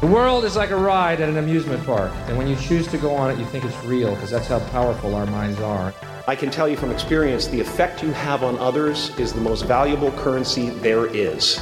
The 0.00 0.06
world 0.06 0.44
is 0.44 0.54
like 0.54 0.70
a 0.70 0.76
ride 0.76 1.20
at 1.20 1.28
an 1.28 1.38
amusement 1.38 1.84
park, 1.84 2.12
and 2.28 2.38
when 2.38 2.46
you 2.46 2.54
choose 2.54 2.86
to 2.86 2.98
go 2.98 3.16
on 3.16 3.32
it, 3.32 3.38
you 3.38 3.44
think 3.46 3.64
it's 3.64 3.76
real 3.84 4.14
because 4.14 4.30
that's 4.30 4.46
how 4.46 4.60
powerful 4.70 5.16
our 5.16 5.26
minds 5.26 5.58
are. 5.58 5.92
I 6.28 6.36
can 6.36 6.50
tell 6.50 6.68
you 6.68 6.76
from 6.76 6.92
experience 6.92 7.48
the 7.48 7.58
effect 7.58 8.00
you 8.00 8.12
have 8.12 8.44
on 8.44 8.56
others 8.58 9.10
is 9.18 9.32
the 9.32 9.40
most 9.40 9.62
valuable 9.64 10.12
currency 10.12 10.70
there 10.70 11.06
is. 11.06 11.60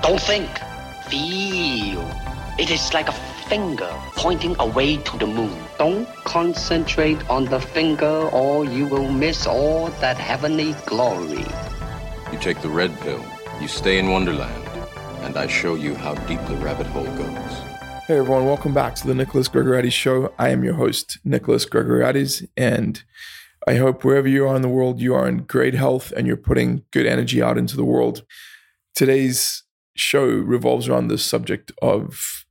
Don't 0.00 0.20
think, 0.20 0.48
feel. 1.08 2.08
It 2.56 2.70
is 2.70 2.94
like 2.94 3.08
a 3.08 3.18
finger 3.48 3.90
pointing 4.14 4.54
away 4.60 4.98
to 4.98 5.18
the 5.18 5.26
moon. 5.26 5.58
Don't 5.76 6.06
concentrate 6.22 7.28
on 7.28 7.46
the 7.46 7.58
finger 7.58 8.28
or 8.30 8.64
you 8.64 8.86
will 8.86 9.10
miss 9.10 9.44
all 9.44 9.88
that 9.98 10.18
heavenly 10.18 10.76
glory. 10.86 11.44
You 12.30 12.38
take 12.38 12.62
the 12.62 12.68
red 12.68 12.96
pill, 13.00 13.24
you 13.60 13.66
stay 13.66 13.98
in 13.98 14.08
Wonderland, 14.08 14.68
and 15.22 15.36
I 15.36 15.48
show 15.48 15.74
you 15.74 15.96
how 15.96 16.14
deep 16.30 16.46
the 16.46 16.54
rabbit 16.58 16.86
hole 16.86 17.10
goes. 17.16 17.71
Hey 18.12 18.18
everyone, 18.18 18.44
welcome 18.44 18.74
back 18.74 18.94
to 18.96 19.06
the 19.06 19.14
Nicholas 19.14 19.48
Gregoriades 19.48 19.94
Show. 19.94 20.34
I 20.38 20.50
am 20.50 20.62
your 20.62 20.74
host, 20.74 21.16
Nicholas 21.24 21.64
Gregoriades, 21.64 22.46
and 22.58 23.02
I 23.66 23.76
hope 23.76 24.04
wherever 24.04 24.28
you 24.28 24.46
are 24.46 24.54
in 24.54 24.60
the 24.60 24.68
world, 24.68 25.00
you 25.00 25.14
are 25.14 25.26
in 25.26 25.44
great 25.44 25.72
health 25.72 26.12
and 26.14 26.26
you're 26.26 26.36
putting 26.36 26.82
good 26.90 27.06
energy 27.06 27.42
out 27.42 27.56
into 27.56 27.74
the 27.74 27.86
world. 27.86 28.22
Today's 28.94 29.62
show 29.94 30.26
revolves 30.26 30.90
around 30.90 31.08
the 31.08 31.16
subject 31.16 31.72
of 31.80 32.44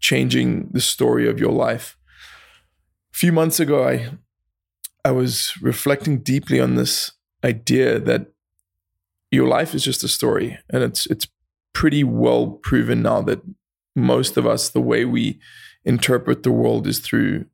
changing 0.00 0.70
the 0.72 0.80
story 0.80 1.28
of 1.28 1.38
your 1.38 1.52
life. 1.52 1.98
A 3.12 3.18
few 3.18 3.30
months 3.30 3.60
ago, 3.60 3.86
I 3.86 4.08
I 5.04 5.10
was 5.10 5.52
reflecting 5.60 6.20
deeply 6.20 6.60
on 6.60 6.76
this 6.76 7.12
idea 7.44 7.98
that 7.98 8.28
your 9.30 9.46
life 9.46 9.74
is 9.74 9.84
just 9.84 10.02
a 10.02 10.08
story, 10.08 10.58
and 10.70 10.82
it's 10.82 11.04
it's 11.08 11.28
pretty 11.74 12.04
well 12.04 12.52
proven 12.62 13.02
now 13.02 13.20
that 13.20 13.42
most 13.94 14.36
of 14.36 14.46
us, 14.46 14.68
the 14.68 14.80
way 14.80 15.04
we 15.04 15.38
interpret 15.84 16.42
the 16.42 16.50
world 16.50 16.86
is 16.86 16.98
through 16.98 17.46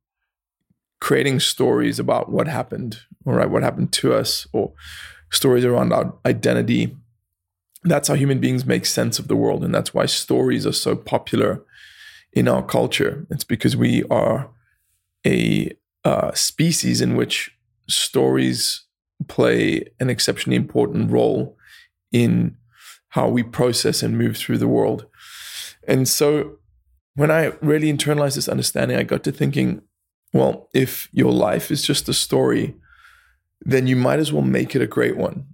creating 1.01 1.41
stories 1.41 1.99
about 1.99 2.31
what 2.31 2.47
happened, 2.47 3.01
all 3.27 3.35
right, 3.35 3.51
what 3.51 3.63
happened 3.63 3.93
to 3.93 4.15
us, 4.15 4.47
or 4.53 4.73
stories 5.31 5.65
around 5.65 5.93
our 5.93 6.15
identity. 6.27 6.97
That's 7.85 8.09
how 8.09 8.15
human 8.15 8.41
beings 8.41 8.67
make 8.67 8.85
sense 8.85 9.19
of 9.19 9.29
the 9.29 9.37
world. 9.37 9.65
And 9.65 9.75
that's 9.75 9.95
why 9.95 10.07
stories 10.07 10.67
are 10.67 10.73
so 10.73 10.95
popular 10.95 11.65
in 12.33 12.49
our 12.49 12.63
culture. 12.63 13.27
It's 13.31 13.45
because 13.45 13.77
we 13.77 14.05
are 14.05 14.51
a 15.27 15.73
uh, 16.05 16.33
species 16.33 17.01
in 17.01 17.17
which 17.17 17.51
stories 17.89 18.85
play 19.29 19.85
an 19.99 20.09
exceptionally 20.09 20.57
important 20.57 21.11
role 21.11 21.57
in 22.13 22.57
how 23.09 23.29
we 23.29 23.43
process 23.43 24.03
and 24.03 24.17
move 24.17 24.37
through 24.37 24.59
the 24.59 24.69
world. 24.69 25.07
And 25.87 26.09
so 26.09 26.59
when 27.15 27.31
I 27.31 27.53
really 27.61 27.93
internalized 27.93 28.37
this 28.37 28.49
understanding, 28.49 28.97
I 28.97 29.03
got 29.03 29.25
to 29.25 29.33
thinking, 29.33 29.83
well, 30.33 30.69
if 30.73 31.09
your 31.13 31.33
life 31.33 31.71
is 31.71 31.83
just 31.83 32.09
a 32.09 32.15
story, 32.15 32.75
then 33.63 33.87
you 33.87 33.97
might 33.97 34.19
as 34.19 34.33
well 34.33 34.43
make 34.43 34.75
it 34.75 34.83
a 34.83 34.87
great 34.87 35.17
one. 35.17 35.47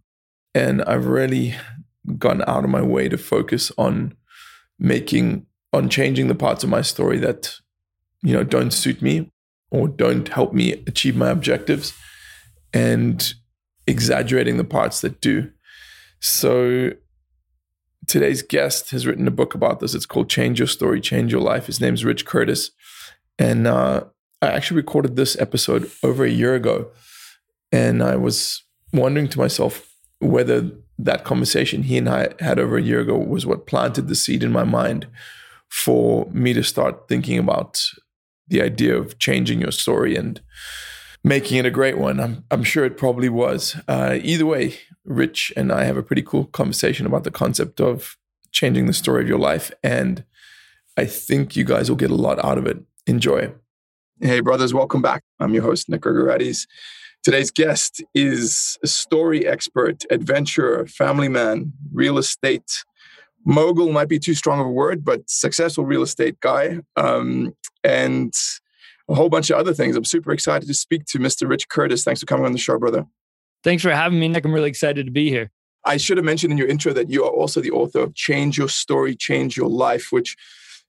And 0.55 0.83
I've 0.85 1.07
really 1.07 1.55
gone 2.19 2.43
out 2.47 2.65
of 2.65 2.71
my 2.71 2.83
way 2.83 3.09
to 3.09 3.19
focus 3.19 3.73
on 3.77 4.17
making, 4.79 5.47
on 5.73 5.89
changing 5.89 6.29
the 6.29 6.35
parts 6.35 6.63
of 6.63 6.71
my 6.71 6.83
story 6.83 7.19
that, 7.19 7.57
you 8.23 8.33
know, 8.33 8.45
don't 8.45 8.71
suit 8.71 9.03
me 9.03 9.33
or 9.71 9.89
don't 9.89 10.29
help 10.29 10.53
me 10.53 10.73
achieve 10.87 11.17
my 11.17 11.31
objectives 11.31 11.93
and 12.73 13.35
exaggerating 13.87 14.57
the 14.57 14.65
parts 14.65 15.01
that 15.01 15.21
do. 15.21 15.51
So 16.21 16.93
today's 18.07 18.43
guest 18.43 18.91
has 18.91 19.07
written 19.07 19.27
a 19.27 19.33
book 19.33 19.55
about 19.55 19.81
this. 19.81 19.95
It's 19.95 20.07
called 20.07 20.29
Change 20.29 20.59
Your 20.59 20.69
Story, 20.69 21.01
Change 21.01 21.33
Your 21.33 21.41
Life. 21.41 21.67
His 21.67 21.81
name's 21.81 22.05
Rich 22.05 22.25
Curtis. 22.25 22.71
And 23.39 23.67
uh, 23.67 24.05
I 24.41 24.49
actually 24.49 24.79
recorded 24.79 25.17
this 25.17 25.39
episode 25.39 25.91
over 26.03 26.25
a 26.25 26.31
year 26.31 26.55
ago. 26.55 26.89
And 27.73 28.03
I 28.03 28.17
was 28.17 28.63
wondering 28.93 29.29
to 29.29 29.39
myself 29.39 29.93
whether 30.21 30.71
that 30.99 31.25
conversation 31.25 31.83
he 31.83 31.99
and 31.99 32.09
I 32.09 32.29
had 32.41 32.59
over 32.59 32.79
a 32.79 32.83
year 32.83 33.01
ago 33.01 33.19
was 33.19 33.45
what 33.45 33.67
planted 33.67 34.09
the 34.09 34.15
seed 34.15 34.43
in 34.43 34.53
my 34.53 34.65
mind 34.65 35.07
for 35.69 36.27
me 36.31 36.55
to 36.55 36.63
start 36.63 37.09
thinking 37.09 37.39
about 37.39 37.83
the 38.49 38.63
idea 38.63 38.97
of 38.97 39.19
changing 39.19 39.61
your 39.61 39.73
story 39.73 40.17
and 40.17 40.41
making 41.27 41.59
it 41.59 41.67
a 41.67 41.71
great 41.71 41.99
one. 41.99 42.21
I'm, 42.21 42.45
I'm 42.53 42.63
sure 42.63 42.85
it 42.85 42.97
probably 42.97 43.29
was. 43.29 43.75
Uh, 43.89 44.19
either 44.23 44.47
way, 44.47 44.79
Rich 45.05 45.53
and 45.57 45.73
I 45.73 45.83
have 45.83 45.97
a 45.97 46.03
pretty 46.03 46.23
cool 46.23 46.45
conversation 46.45 47.05
about 47.05 47.25
the 47.25 47.33
concept 47.33 47.81
of 47.81 48.17
changing 48.53 48.87
the 48.87 48.93
story 48.93 49.23
of 49.23 49.29
your 49.29 49.39
life. 49.39 49.73
And 49.83 50.25
I 50.97 51.05
think 51.05 51.57
you 51.57 51.65
guys 51.65 51.91
will 51.91 51.97
get 51.97 52.13
a 52.13 52.15
lot 52.15 52.43
out 52.45 52.59
of 52.59 52.67
it. 52.67 52.79
Enjoy. 53.09 53.53
Hey, 54.21 54.39
brothers, 54.39 54.73
welcome 54.73 55.03
back. 55.03 55.25
I'm 55.41 55.53
your 55.53 55.65
host, 55.65 55.89
Nick 55.89 56.03
Gregoriades. 56.03 56.69
Today's 57.25 57.51
guest 57.51 58.05
is 58.15 58.79
a 58.85 58.87
story 58.87 59.49
expert, 59.49 60.05
adventurer, 60.11 60.87
family 60.87 61.29
man, 61.29 61.73
real 61.93 62.19
estate 62.19 62.85
mogul 63.45 63.93
might 63.93 64.09
be 64.09 64.19
too 64.19 64.35
strong 64.35 64.61
of 64.61 64.67
a 64.67 64.71
word, 64.71 65.05
but 65.05 65.29
successful 65.31 65.85
real 65.85 66.03
estate 66.03 66.39
guy. 66.41 66.81
Um, 66.97 67.55
and 67.83 68.33
a 69.09 69.15
whole 69.15 69.29
bunch 69.29 69.51
of 69.51 69.59
other 69.59 69.73
things. 69.73 69.97
I'm 69.97 70.05
super 70.05 70.33
excited 70.33 70.67
to 70.67 70.75
speak 70.75 71.05
to 71.07 71.19
Mr. 71.19 71.49
Rich 71.49 71.69
Curtis. 71.69 72.05
Thanks 72.05 72.21
for 72.21 72.27
coming 72.27 72.47
on 72.47 72.53
the 72.53 72.59
show, 72.59 72.79
brother. 72.79 73.07
Thanks 73.63 73.83
for 73.83 73.91
having 73.91 74.19
me, 74.19 74.29
Nick. 74.29 74.45
I'm 74.45 74.53
really 74.53 74.69
excited 74.69 75.07
to 75.07 75.13
be 75.13 75.29
here. 75.29 75.51
I 75.85 75.97
should 75.97 76.17
have 76.17 76.25
mentioned 76.25 76.53
in 76.53 76.59
your 76.59 76.67
intro 76.67 76.93
that 76.93 77.11
you 77.11 77.25
are 77.25 77.31
also 77.31 77.61
the 77.61 77.71
author 77.71 78.01
of 78.01 78.15
Change 78.15 78.59
Your 78.59 78.69
Story, 78.69 79.15
Change 79.15 79.57
Your 79.57 79.69
Life, 79.69 80.09
which 80.11 80.37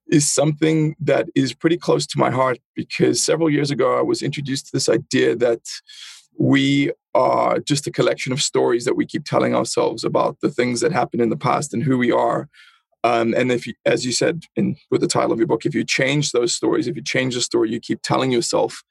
is 0.07 0.31
something 0.31 0.95
that 0.99 1.27
is 1.35 1.53
pretty 1.53 1.77
close 1.77 2.07
to 2.07 2.17
my 2.17 2.31
heart 2.31 2.57
because 2.75 3.23
several 3.23 3.49
years 3.49 3.71
ago 3.71 3.97
I 3.97 4.01
was 4.01 4.23
introduced 4.23 4.67
to 4.67 4.71
this 4.73 4.89
idea 4.89 5.35
that 5.35 5.61
we 6.39 6.91
are 7.13 7.59
just 7.59 7.87
a 7.87 7.91
collection 7.91 8.31
of 8.31 8.41
stories 8.41 8.85
that 8.85 8.95
we 8.95 9.05
keep 9.05 9.25
telling 9.25 9.55
ourselves 9.55 10.03
about 10.03 10.37
the 10.41 10.49
things 10.49 10.81
that 10.81 10.91
happened 10.91 11.21
in 11.21 11.29
the 11.29 11.37
past 11.37 11.73
and 11.73 11.83
who 11.83 11.97
we 11.97 12.11
are 12.11 12.47
um, 13.07 13.33
and 13.37 13.51
if 13.53 13.65
you, 13.65 13.73
as 13.85 14.05
you 14.05 14.11
said 14.11 14.43
in 14.57 14.75
with 14.91 14.99
the 14.99 15.07
title 15.07 15.31
of 15.31 15.37
your 15.37 15.47
book, 15.47 15.65
if 15.65 15.73
you 15.73 15.85
change 15.85 16.31
those 16.33 16.53
stories, 16.53 16.87
if 16.87 16.95
you 16.97 17.01
change 17.01 17.35
the 17.35 17.41
story 17.41 17.71
you 17.71 17.79
keep 17.79 18.01
telling 18.01 18.31
yourself, 18.31 18.83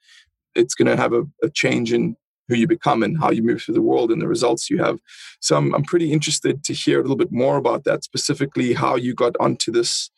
it's 0.55 0.73
going 0.73 0.87
to 0.87 0.97
have 0.97 1.13
a, 1.13 1.23
a, 1.43 1.49
change 1.51 1.93
in 1.93 2.15
who 2.47 2.55
you 2.55 2.67
become 2.67 3.03
and 3.03 3.19
how 3.19 3.29
you 3.29 3.43
move 3.43 3.61
through 3.61 3.75
the 3.75 3.81
world 3.81 4.11
and 4.11 4.19
the 4.19 4.27
results 4.27 4.71
you 4.71 4.79
have. 4.79 4.97
So 5.39 5.55
I'm, 5.55 5.75
I'm 5.75 5.83
pretty 5.83 6.11
interested 6.11 6.63
to 6.63 6.73
hear 6.73 6.97
a 6.97 7.03
little 7.03 7.15
bit 7.15 7.31
more 7.31 7.57
about 7.57 7.83
that, 7.83 8.03
specifically 8.03 8.73
how 8.73 8.95
you 8.95 9.13
got 9.13 9.35
onto 9.39 9.71
this 9.71 10.09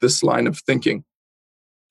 this 0.00 0.22
line 0.22 0.46
of 0.46 0.58
thinking 0.58 1.04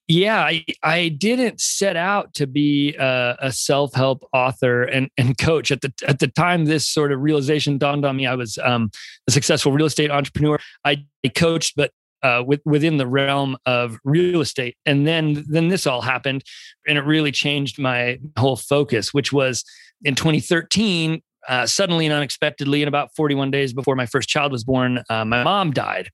yeah 0.07 0.41
I, 0.41 0.65
I 0.83 1.09
didn't 1.09 1.59
set 1.59 1.95
out 1.95 2.33
to 2.35 2.47
be 2.47 2.95
a, 2.95 3.35
a, 3.39 3.51
self-help 3.51 4.23
author 4.33 4.83
and, 4.83 5.09
and 5.17 5.37
coach. 5.37 5.71
At 5.71 5.81
the 5.81 5.93
at 6.07 6.19
the 6.19 6.27
time 6.27 6.65
this 6.65 6.87
sort 6.87 7.11
of 7.11 7.21
realization 7.21 7.77
dawned 7.77 8.05
on 8.05 8.15
me 8.15 8.25
i 8.25 8.35
was 8.35 8.57
um, 8.63 8.89
a 9.27 9.31
successful 9.31 9.71
real 9.71 9.85
estate 9.85 10.11
entrepreneur. 10.11 10.59
I 10.85 11.05
coached 11.35 11.75
but 11.75 11.91
uh, 12.23 12.43
with, 12.45 12.61
within 12.65 12.97
the 12.97 13.07
realm 13.07 13.57
of 13.65 13.97
real 14.03 14.41
estate. 14.41 14.75
And 14.85 15.05
then 15.05 15.45
then 15.47 15.67
this 15.67 15.85
all 15.85 16.01
happened 16.01 16.43
and 16.87 16.97
it 16.97 17.01
really 17.01 17.31
changed 17.31 17.79
my 17.79 18.19
whole 18.37 18.55
focus 18.55 19.13
which 19.13 19.31
was 19.31 19.63
in 20.03 20.15
2013 20.15 21.21
uh, 21.47 21.65
suddenly 21.65 22.05
and 22.05 22.13
unexpectedly 22.13 22.81
in 22.81 22.87
about 22.87 23.15
41 23.15 23.51
days 23.51 23.71
before 23.71 23.95
my 23.95 24.05
first 24.05 24.27
child 24.27 24.51
was 24.51 24.63
born 24.63 25.03
uh, 25.09 25.23
my 25.23 25.43
mom 25.43 25.71
died 25.71 26.09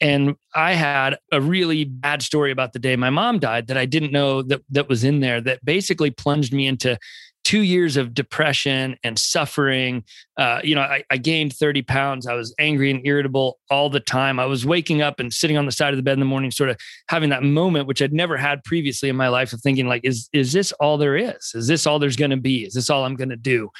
and 0.00 0.36
I 0.54 0.72
had 0.72 1.18
a 1.32 1.40
really 1.40 1.84
bad 1.84 2.22
story 2.22 2.50
about 2.50 2.72
the 2.72 2.78
day 2.78 2.96
my 2.96 3.10
mom 3.10 3.38
died 3.38 3.68
that 3.68 3.76
I 3.76 3.86
didn't 3.86 4.12
know 4.12 4.42
that 4.42 4.62
that 4.70 4.88
was 4.88 5.04
in 5.04 5.20
there 5.20 5.40
that 5.42 5.64
basically 5.64 6.10
plunged 6.10 6.52
me 6.52 6.66
into 6.66 6.98
two 7.46 7.62
years 7.62 7.96
of 7.96 8.12
depression 8.12 8.96
and 9.04 9.16
suffering. 9.16 10.02
Uh, 10.36 10.60
you 10.64 10.74
know, 10.74 10.80
I, 10.80 11.04
I, 11.12 11.16
gained 11.16 11.52
30 11.52 11.82
pounds. 11.82 12.26
I 12.26 12.34
was 12.34 12.52
angry 12.58 12.90
and 12.90 13.06
irritable 13.06 13.60
all 13.70 13.88
the 13.88 14.00
time. 14.00 14.40
I 14.40 14.46
was 14.46 14.66
waking 14.66 15.00
up 15.00 15.20
and 15.20 15.32
sitting 15.32 15.56
on 15.56 15.64
the 15.64 15.70
side 15.70 15.92
of 15.92 15.96
the 15.96 16.02
bed 16.02 16.14
in 16.14 16.18
the 16.18 16.26
morning, 16.26 16.50
sort 16.50 16.70
of 16.70 16.76
having 17.08 17.30
that 17.30 17.44
moment, 17.44 17.86
which 17.86 18.02
I'd 18.02 18.12
never 18.12 18.36
had 18.36 18.64
previously 18.64 19.08
in 19.08 19.14
my 19.14 19.28
life 19.28 19.52
of 19.52 19.60
thinking 19.60 19.86
like, 19.86 20.00
is, 20.04 20.28
is 20.32 20.52
this 20.52 20.72
all 20.72 20.98
there 20.98 21.16
is? 21.16 21.52
Is 21.54 21.68
this 21.68 21.86
all 21.86 22.00
there's 22.00 22.16
going 22.16 22.32
to 22.32 22.36
be? 22.36 22.64
Is 22.64 22.74
this 22.74 22.90
all 22.90 23.04
I'm 23.04 23.14
going 23.14 23.28
to 23.28 23.36
do? 23.36 23.70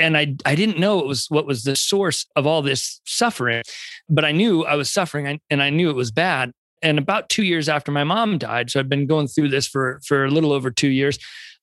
And 0.00 0.16
I 0.16 0.34
I 0.44 0.54
didn't 0.54 0.78
know 0.78 0.98
it 0.98 1.06
was 1.06 1.26
what 1.28 1.46
was 1.46 1.62
the 1.62 1.76
source 1.76 2.26
of 2.34 2.46
all 2.46 2.62
this 2.62 3.00
suffering, 3.04 3.62
but 4.08 4.24
I 4.24 4.32
knew 4.32 4.64
I 4.64 4.74
was 4.74 4.90
suffering 4.90 5.40
and 5.50 5.62
I 5.62 5.70
knew 5.70 5.90
it 5.90 5.96
was 5.96 6.10
bad. 6.10 6.52
And 6.82 6.98
about 6.98 7.28
two 7.28 7.42
years 7.42 7.68
after 7.68 7.92
my 7.92 8.04
mom 8.04 8.38
died, 8.38 8.70
so 8.70 8.80
I've 8.80 8.88
been 8.88 9.06
going 9.06 9.28
through 9.28 9.50
this 9.50 9.66
for 9.66 10.00
for 10.06 10.24
a 10.24 10.30
little 10.30 10.52
over 10.52 10.70
two 10.70 10.88
years. 10.88 11.18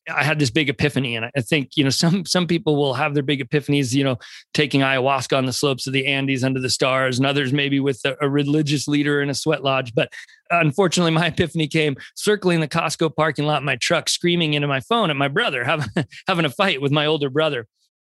I 0.10 0.24
had 0.24 0.40
this 0.40 0.52
big 0.52 0.70
epiphany, 0.70 1.18
and 1.18 1.30
I 1.36 1.42
think 1.42 1.72
you 1.76 1.84
know 1.84 1.90
some 1.90 2.26
some 2.26 2.48
people 2.48 2.78
will 2.78 2.94
have 2.94 3.14
their 3.14 3.24
big 3.24 3.46
epiphanies, 3.46 3.94
you 3.94 4.04
know, 4.04 4.18
taking 4.54 4.82
ayahuasca 4.82 5.38
on 5.38 5.48
the 5.48 5.54
slopes 5.54 5.86
of 5.86 5.92
the 5.92 6.06
Andes 6.06 6.44
under 6.44 6.62
the 6.62 6.70
stars, 6.70 7.18
and 7.18 7.26
others 7.26 7.52
maybe 7.52 7.80
with 7.80 8.00
a, 8.06 8.16
a 8.22 8.30
religious 8.30 8.88
leader 8.88 9.22
in 9.22 9.30
a 9.30 9.34
sweat 9.34 9.64
lodge. 9.64 9.94
But 9.94 10.14
unfortunately, 10.50 11.12
my 11.12 11.28
epiphany 11.34 11.68
came 11.68 11.98
circling 12.16 12.62
the 12.62 12.70
Costco 12.70 13.16
parking 13.16 13.46
lot 13.46 13.62
in 13.62 13.66
my 13.66 13.76
truck, 13.76 14.08
screaming 14.08 14.54
into 14.54 14.68
my 14.68 14.80
phone 14.80 15.10
at 15.10 15.18
my 15.18 15.28
brother, 15.28 15.66
having 15.66 15.90
having 16.28 16.46
a 16.46 16.50
fight 16.50 16.82
with 16.82 16.92
my 16.92 17.06
older 17.06 17.30
brother 17.30 17.68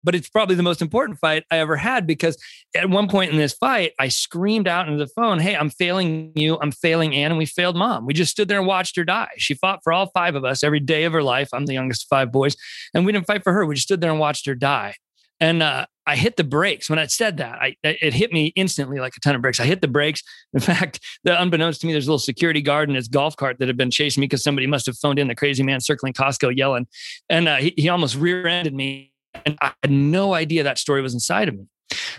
but 0.04 0.16
it's 0.16 0.30
probably 0.30 0.56
the 0.56 0.64
most 0.64 0.82
important 0.82 1.20
fight 1.20 1.44
I 1.52 1.58
ever 1.58 1.76
had 1.76 2.08
because 2.08 2.38
at 2.76 2.90
one 2.90 3.08
point 3.08 3.32
in 3.32 3.38
this 3.38 3.54
fight, 3.54 3.94
I 4.00 4.08
screamed 4.08 4.68
out 4.68 4.88
into 4.88 5.04
the 5.04 5.12
phone, 5.16 5.40
Hey, 5.40 5.56
I'm 5.56 5.70
failing 5.70 6.32
you. 6.36 6.58
I'm 6.62 6.72
failing 6.72 7.14
Ann. 7.16 7.32
And 7.32 7.38
we 7.38 7.46
failed 7.46 7.76
mom. 7.76 8.06
We 8.06 8.14
just 8.14 8.32
stood 8.32 8.48
there 8.48 8.60
and 8.60 8.68
watched 8.68 8.96
her 8.96 9.04
die. 9.04 9.30
She 9.38 9.54
fought 9.54 9.82
for 9.84 9.94
all 9.94 10.08
five 10.12 10.36
of 10.36 10.46
us 10.46 10.64
every 10.64 10.80
day 10.80 11.04
of 11.04 11.14
her 11.14 11.24
life. 11.24 11.50
I'm 11.54 11.66
the 11.66 11.74
youngest 11.74 12.04
of 12.04 12.08
five 12.10 12.32
boys. 12.32 12.56
And 12.94 13.06
we 13.06 13.12
didn't 13.12 13.28
fight 13.28 13.44
for 13.44 13.54
her. 13.54 13.66
We 13.66 13.76
just 13.76 13.88
stood 13.88 14.02
there 14.02 14.12
and 14.12 14.20
watched 14.20 14.46
her 14.46 14.56
die. 14.56 14.96
And 15.42 15.64
uh, 15.64 15.86
I 16.06 16.16
hit 16.16 16.36
the 16.36 16.44
brakes 16.44 16.90
when 16.90 17.00
I 17.00 17.06
said 17.06 17.38
that. 17.38 17.60
I 17.62 17.76
it 17.84 18.14
hit 18.14 18.34
me 18.34 18.52
instantly 18.56 19.00
like 19.00 19.16
a 19.16 19.20
ton 19.20 19.36
of 19.36 19.42
bricks. 19.42 19.60
I 19.60 19.66
hit 19.66 19.80
the 19.82 19.88
brakes. 19.88 20.22
In 20.54 20.60
fact, 20.60 21.00
the 21.24 21.40
unbeknownst 21.40 21.82
to 21.82 21.88
me, 21.88 21.94
there's 21.94 22.08
a 22.08 22.10
little 22.10 22.20
security 22.20 22.62
guard 22.62 22.90
in 22.90 22.96
his 22.96 23.08
golf 23.08 23.38
cart 23.38 23.58
that 23.60 23.68
had 23.68 23.78
been 23.78 23.92
chasing 23.92 24.22
me 24.22 24.26
because 24.26 24.44
somebody 24.44 24.68
must 24.68 24.86
have 24.86 24.98
phoned 24.98 25.20
in 25.20 25.28
the 25.28 25.36
crazy 25.36 25.64
man 25.64 25.80
circling 25.80 26.14
Costco 26.14 26.56
yelling, 26.58 26.88
and 27.30 27.48
uh, 27.48 27.58
he, 27.58 27.74
he 27.78 27.90
almost 27.90 28.16
rear-ended 28.16 28.74
me 28.74 29.14
and 29.46 29.58
I 29.62 29.72
had 29.84 29.92
no 29.92 30.34
idea 30.34 30.64
that 30.64 30.78
story 30.78 31.02
was 31.02 31.14
inside 31.14 31.48
of 31.48 31.56
me. 31.56 31.66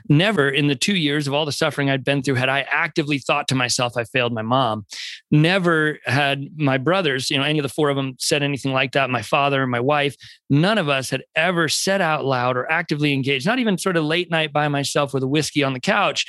Never 0.08 0.48
in 0.48 0.66
the 0.66 0.74
two 0.74 0.96
years 0.96 1.26
of 1.26 1.34
all 1.34 1.44
the 1.44 1.52
suffering 1.52 1.90
I'd 1.90 2.04
been 2.04 2.22
through 2.22 2.34
had 2.36 2.48
I 2.48 2.60
actively 2.70 3.18
thought 3.18 3.46
to 3.48 3.54
myself, 3.54 3.96
I 3.96 4.04
failed 4.04 4.32
my 4.32 4.42
mom. 4.42 4.84
Never 5.30 5.98
had 6.04 6.46
my 6.56 6.78
brothers, 6.78 7.30
you 7.30 7.38
know, 7.38 7.44
any 7.44 7.58
of 7.58 7.62
the 7.62 7.68
four 7.68 7.88
of 7.88 7.96
them 7.96 8.14
said 8.18 8.42
anything 8.42 8.72
like 8.72 8.92
that. 8.92 9.10
My 9.10 9.22
father, 9.22 9.62
and 9.62 9.70
my 9.70 9.80
wife, 9.80 10.16
none 10.48 10.78
of 10.78 10.88
us 10.88 11.10
had 11.10 11.22
ever 11.36 11.68
said 11.68 12.00
out 12.00 12.24
loud 12.24 12.56
or 12.56 12.70
actively 12.70 13.12
engaged, 13.12 13.46
not 13.46 13.58
even 13.58 13.78
sort 13.78 13.96
of 13.96 14.04
late 14.04 14.30
night 14.30 14.52
by 14.52 14.66
myself 14.68 15.14
with 15.14 15.22
a 15.22 15.28
whiskey 15.28 15.62
on 15.62 15.72
the 15.72 15.80
couch, 15.80 16.26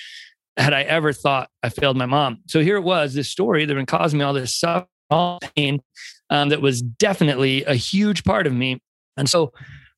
had 0.57 0.73
I 0.73 0.83
ever 0.83 1.13
thought 1.13 1.49
I 1.63 1.69
failed 1.69 1.97
my 1.97 2.05
mom. 2.05 2.39
So 2.47 2.59
here 2.59 2.75
it 2.75 2.83
was, 2.83 3.13
this 3.13 3.29
story 3.29 3.65
that 3.65 3.73
had 3.73 3.79
been 3.79 3.85
causing 3.85 4.19
me 4.19 4.25
all 4.25 4.33
this 4.33 4.53
suffering, 4.53 4.87
all 5.09 5.39
pain 5.55 5.81
um, 6.29 6.49
that 6.49 6.61
was 6.61 6.81
definitely 6.81 7.63
a 7.65 7.75
huge 7.75 8.23
part 8.23 8.47
of 8.47 8.53
me. 8.53 8.81
And 9.17 9.29
so 9.29 9.51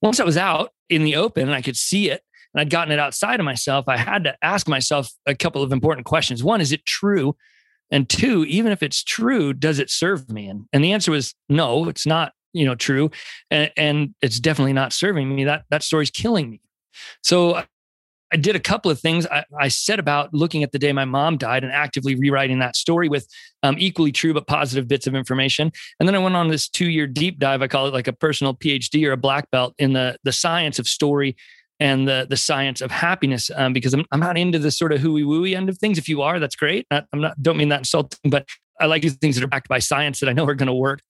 once 0.03 0.19
I 0.19 0.25
was 0.25 0.37
out 0.37 0.71
in 0.89 1.03
the 1.03 1.15
open 1.15 1.43
and 1.43 1.55
I 1.55 1.61
could 1.61 1.77
see 1.77 2.11
it 2.11 2.21
and 2.53 2.61
I'd 2.61 2.69
gotten 2.69 2.91
it 2.91 2.99
outside 2.99 3.39
of 3.39 3.45
myself, 3.45 3.87
I 3.87 3.97
had 3.97 4.25
to 4.25 4.35
ask 4.43 4.67
myself 4.67 5.09
a 5.25 5.33
couple 5.33 5.63
of 5.63 5.71
important 5.71 6.05
questions. 6.05 6.43
One, 6.43 6.61
is 6.61 6.73
it 6.73 6.85
true? 6.85 7.35
And 7.89 8.07
two, 8.09 8.43
even 8.45 8.71
if 8.71 8.83
it's 8.83 9.03
true, 9.03 9.53
does 9.53 9.79
it 9.79 9.89
serve 9.89 10.29
me? 10.29 10.47
And, 10.47 10.65
and 10.73 10.83
the 10.83 10.91
answer 10.91 11.11
was 11.11 11.33
no, 11.47 11.87
it's 11.87 12.05
not, 12.05 12.33
you 12.51 12.65
know, 12.65 12.75
true. 12.75 13.11
And, 13.49 13.71
and 13.77 14.15
it's 14.21 14.39
definitely 14.39 14.73
not 14.73 14.91
serving 14.91 15.33
me. 15.33 15.45
That 15.45 15.63
that 15.69 15.83
story's 15.83 16.11
killing 16.11 16.49
me. 16.49 16.61
So 17.21 17.63
I 18.33 18.35
did 18.35 18.55
a 18.55 18.59
couple 18.59 18.89
of 18.89 18.99
things. 18.99 19.27
I, 19.27 19.45
I, 19.59 19.67
set 19.67 19.99
about 19.99 20.33
looking 20.33 20.63
at 20.63 20.71
the 20.71 20.79
day 20.79 20.91
my 20.91 21.05
mom 21.05 21.37
died 21.37 21.63
and 21.63 21.71
actively 21.71 22.15
rewriting 22.15 22.59
that 22.59 22.75
story 22.75 23.07
with 23.07 23.27
um, 23.61 23.75
equally 23.77 24.11
true 24.11 24.33
but 24.33 24.47
positive 24.47 24.87
bits 24.87 25.05
of 25.05 25.13
information. 25.13 25.71
And 25.99 26.09
then 26.09 26.15
I 26.15 26.19
went 26.19 26.35
on 26.35 26.47
this 26.47 26.67
two 26.67 26.89
year 26.89 27.05
deep 27.05 27.37
dive. 27.37 27.61
I 27.61 27.67
call 27.67 27.85
it 27.87 27.93
like 27.93 28.07
a 28.07 28.13
personal 28.13 28.55
PhD 28.55 29.07
or 29.07 29.11
a 29.11 29.17
black 29.17 29.51
belt 29.51 29.75
in 29.77 29.93
the 29.93 30.17
the 30.23 30.31
science 30.31 30.79
of 30.79 30.87
story 30.87 31.35
and 31.79 32.07
the 32.07 32.25
the 32.27 32.37
science 32.37 32.81
of 32.81 32.89
happiness 32.89 33.51
um, 33.55 33.71
because 33.71 33.93
I'm, 33.93 34.05
I'm 34.11 34.19
not 34.19 34.37
into 34.37 34.57
the 34.57 34.71
sort 34.71 34.91
of 34.91 34.99
hooey 34.99 35.23
wooey 35.23 35.55
end 35.55 35.69
of 35.69 35.77
things. 35.77 35.97
If 35.99 36.09
you 36.09 36.23
are, 36.23 36.39
that's 36.39 36.55
great. 36.55 36.87
I'm 36.91 37.05
not 37.13 37.41
don't 37.41 37.57
mean 37.57 37.69
that 37.69 37.81
insulting, 37.81 38.31
but 38.31 38.47
I 38.79 38.87
like 38.87 39.03
these 39.03 39.15
things 39.15 39.35
that 39.35 39.43
are 39.43 39.47
backed 39.47 39.67
by 39.67 39.79
science 39.79 40.19
that 40.21 40.29
I 40.29 40.33
know 40.33 40.45
are 40.45 40.55
going 40.55 40.67
to 40.67 40.73
work. 40.73 41.01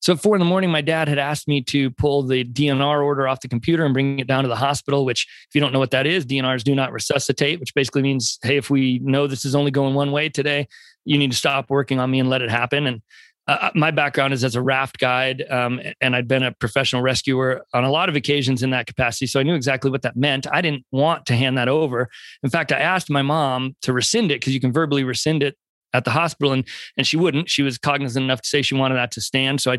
So 0.00 0.12
at 0.12 0.20
four 0.20 0.36
in 0.36 0.40
the 0.40 0.46
morning, 0.46 0.70
my 0.70 0.82
dad 0.82 1.08
had 1.08 1.18
asked 1.18 1.48
me 1.48 1.62
to 1.64 1.90
pull 1.90 2.22
the 2.22 2.44
DNR 2.44 3.02
order 3.02 3.26
off 3.26 3.40
the 3.40 3.48
computer 3.48 3.84
and 3.84 3.94
bring 3.94 4.18
it 4.18 4.26
down 4.26 4.42
to 4.44 4.48
the 4.48 4.56
hospital, 4.56 5.04
which, 5.04 5.26
if 5.48 5.54
you 5.54 5.60
don't 5.60 5.72
know 5.72 5.78
what 5.78 5.90
that 5.92 6.06
is, 6.06 6.26
DNRs 6.26 6.62
do 6.62 6.74
not 6.74 6.92
resuscitate, 6.92 7.60
which 7.60 7.74
basically 7.74 8.02
means, 8.02 8.38
hey, 8.42 8.56
if 8.56 8.70
we 8.70 9.00
know 9.00 9.26
this 9.26 9.44
is 9.44 9.54
only 9.54 9.70
going 9.70 9.94
one 9.94 10.12
way 10.12 10.28
today, 10.28 10.68
you 11.04 11.18
need 11.18 11.30
to 11.30 11.36
stop 11.36 11.70
working 11.70 11.98
on 11.98 12.10
me 12.10 12.20
and 12.20 12.28
let 12.28 12.42
it 12.42 12.50
happen. 12.50 12.86
And 12.86 13.02
uh, 13.48 13.58
uh 13.62 13.70
my 13.74 13.90
background 13.90 14.34
is 14.34 14.44
as 14.44 14.54
a 14.54 14.62
raft 14.62 14.98
guide, 14.98 15.42
um, 15.50 15.80
and 16.00 16.14
I'd 16.14 16.28
been 16.28 16.42
a 16.42 16.52
professional 16.52 17.00
rescuer 17.00 17.64
on 17.72 17.84
a 17.84 17.90
lot 17.90 18.08
of 18.08 18.16
occasions 18.16 18.62
in 18.62 18.70
that 18.70 18.86
capacity. 18.86 19.26
So 19.26 19.40
I 19.40 19.44
knew 19.44 19.54
exactly 19.54 19.90
what 19.90 20.02
that 20.02 20.16
meant. 20.16 20.46
I 20.52 20.60
didn't 20.60 20.84
want 20.92 21.26
to 21.26 21.36
hand 21.36 21.56
that 21.58 21.68
over. 21.68 22.10
In 22.42 22.50
fact, 22.50 22.70
I 22.70 22.78
asked 22.78 23.08
my 23.08 23.22
mom 23.22 23.76
to 23.82 23.92
rescind 23.92 24.30
it 24.30 24.40
because 24.40 24.52
you 24.52 24.60
can 24.60 24.72
verbally 24.72 25.04
rescind 25.04 25.42
it 25.42 25.56
at 25.96 26.04
the 26.04 26.10
hospital 26.10 26.52
and 26.52 26.66
and 26.96 27.06
she 27.06 27.16
wouldn't. 27.16 27.48
She 27.48 27.62
was 27.62 27.78
cognizant 27.78 28.24
enough 28.24 28.42
to 28.42 28.48
say 28.48 28.62
she 28.62 28.74
wanted 28.74 28.96
that 28.96 29.10
to 29.12 29.20
stand. 29.20 29.60
So 29.60 29.72
i 29.72 29.78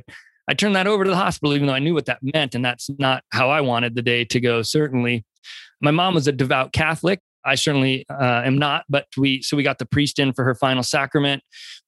i 0.49 0.53
turned 0.53 0.75
that 0.75 0.87
over 0.87 1.03
to 1.03 1.09
the 1.09 1.15
hospital 1.15 1.53
even 1.53 1.67
though 1.67 1.73
i 1.73 1.79
knew 1.79 1.93
what 1.93 2.05
that 2.05 2.19
meant 2.21 2.55
and 2.55 2.63
that's 2.63 2.89
not 2.97 3.21
how 3.31 3.49
i 3.49 3.59
wanted 3.59 3.95
the 3.95 4.01
day 4.01 4.25
to 4.25 4.39
go 4.39 4.61
certainly. 4.61 5.25
My 5.79 5.91
mom 5.91 6.15
was 6.15 6.27
a 6.27 6.31
devout 6.31 6.73
catholic 6.73 7.21
I 7.47 7.55
certainly 7.55 8.05
uh, 8.09 8.41
am 8.45 8.57
not, 8.57 8.83
but 8.89 9.07
we 9.17 9.41
so 9.41 9.55
we 9.57 9.63
got 9.63 9.79
the 9.79 9.85
priest 9.85 10.19
in 10.19 10.33
for 10.33 10.43
her 10.43 10.53
final 10.53 10.83
sacrament. 10.83 11.41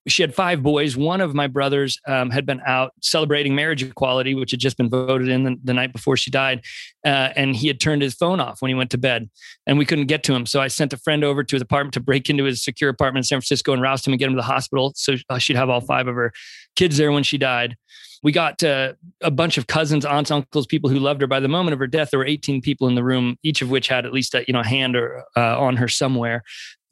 She 0.08 0.24
had 0.24 0.34
five 0.34 0.64
boys. 0.64 0.96
One 0.96 1.22
of 1.22 1.36
my 1.36 1.48
brothers 1.48 2.00
um, 2.08 2.30
had 2.32 2.46
been 2.46 2.62
out 2.66 2.94
celebrating 3.02 3.54
marriage 3.54 3.84
equality, 3.84 4.34
which 4.34 4.52
had 4.52 4.60
just 4.60 4.78
been 4.78 4.90
voted 4.90 5.28
in 5.28 5.44
the, 5.44 5.58
the 5.64 5.74
night 5.74 5.92
before 5.92 6.18
she 6.18 6.32
died, 6.32 6.64
uh, 7.06 7.30
and 7.36 7.56
he 7.56 7.68
had 7.68 7.80
turned 7.80 8.02
his 8.02 8.16
phone 8.16 8.40
off 8.40 8.62
when 8.62 8.70
he 8.70 8.76
went 8.76 8.90
to 8.92 8.98
bed, 8.98 9.30
and 9.68 9.78
we 9.78 9.86
couldn't 9.86 10.08
get 10.08 10.24
to 10.24 10.34
him. 10.34 10.46
So 10.46 10.62
I 10.62 10.70
sent 10.70 10.94
a 10.94 10.98
friend 10.98 11.24
over 11.24 11.44
to 11.44 11.56
his 11.56 11.62
apartment 11.62 11.94
to 11.96 12.00
break 12.00 12.30
into 12.30 12.46
his 12.46 12.64
secure 12.64 12.90
apartment 12.90 13.26
in 13.26 13.28
San 13.28 13.38
Francisco 13.38 13.74
and 13.74 13.82
roust 13.82 14.08
him 14.08 14.14
and 14.14 14.20
get 14.20 14.28
him 14.28 14.34
to 14.34 14.38
the 14.38 14.44
hospital, 14.44 14.94
so 14.96 15.16
uh, 15.30 15.38
she'd 15.38 15.58
have 15.58 15.70
all 15.70 15.82
five 15.82 16.08
of 16.08 16.16
her 16.16 16.32
kids 16.76 16.98
there 16.98 17.12
when 17.12 17.24
she 17.24 17.38
died 17.38 17.76
we 18.24 18.32
got 18.32 18.64
uh, 18.64 18.94
a 19.22 19.32
bunch 19.32 19.58
of 19.58 19.68
cousins, 19.68 20.06
aunts, 20.06 20.32
uncles, 20.32 20.66
people 20.66 20.90
who 20.90 21.00
loved 21.00 21.22
her. 21.22 21.28
By 21.28 21.40
the 21.40 21.48
moment 21.48 21.74
of 21.74 21.80
her 21.80 21.88
death, 21.88 22.12
there 22.12 22.20
were 22.20 22.26
18 22.26 22.62
people 22.62 22.88
in 22.88 22.96
the 22.96 23.04
room, 23.04 23.38
each 23.44 23.62
of 23.62 23.70
which 23.70 23.88
had 23.88 24.06
at 24.06 24.14
least 24.14 24.36
a 24.36 24.44
you 24.48 24.54
know 24.54 24.64
hand 24.64 24.96
or 24.96 25.24
uh, 25.36 25.60
on 25.60 25.78
her 25.78 25.88
somewhere, 25.88 26.44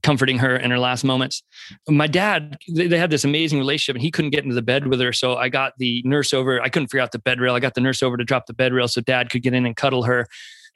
comforting 0.03 0.39
her 0.39 0.55
in 0.55 0.71
her 0.71 0.79
last 0.79 1.03
moments. 1.03 1.43
My 1.87 2.07
dad, 2.07 2.57
they, 2.73 2.97
had 2.97 3.09
this 3.09 3.23
amazing 3.23 3.59
relationship, 3.59 3.95
and 3.95 4.03
he 4.03 4.11
couldn't 4.11 4.31
get 4.31 4.43
into 4.43 4.55
the 4.55 4.61
bed 4.61 4.87
with 4.87 4.99
her, 5.01 5.13
so 5.13 5.35
I 5.35 5.49
got 5.49 5.73
the 5.77 6.01
nurse 6.05 6.33
over. 6.33 6.61
I 6.61 6.69
couldn't 6.69 6.87
figure 6.87 7.01
out 7.01 7.11
the 7.11 7.19
bed 7.19 7.39
rail. 7.39 7.55
I 7.55 7.59
got 7.59 7.73
the 7.73 7.81
nurse 7.81 8.01
over 8.01 8.17
to 8.17 8.23
drop 8.23 8.45
the 8.45 8.53
bed 8.53 8.73
rail 8.73 8.87
so 8.87 9.01
dad 9.01 9.29
could 9.29 9.43
get 9.43 9.53
in 9.53 9.65
and 9.65 9.75
cuddle 9.75 10.03
her 10.03 10.27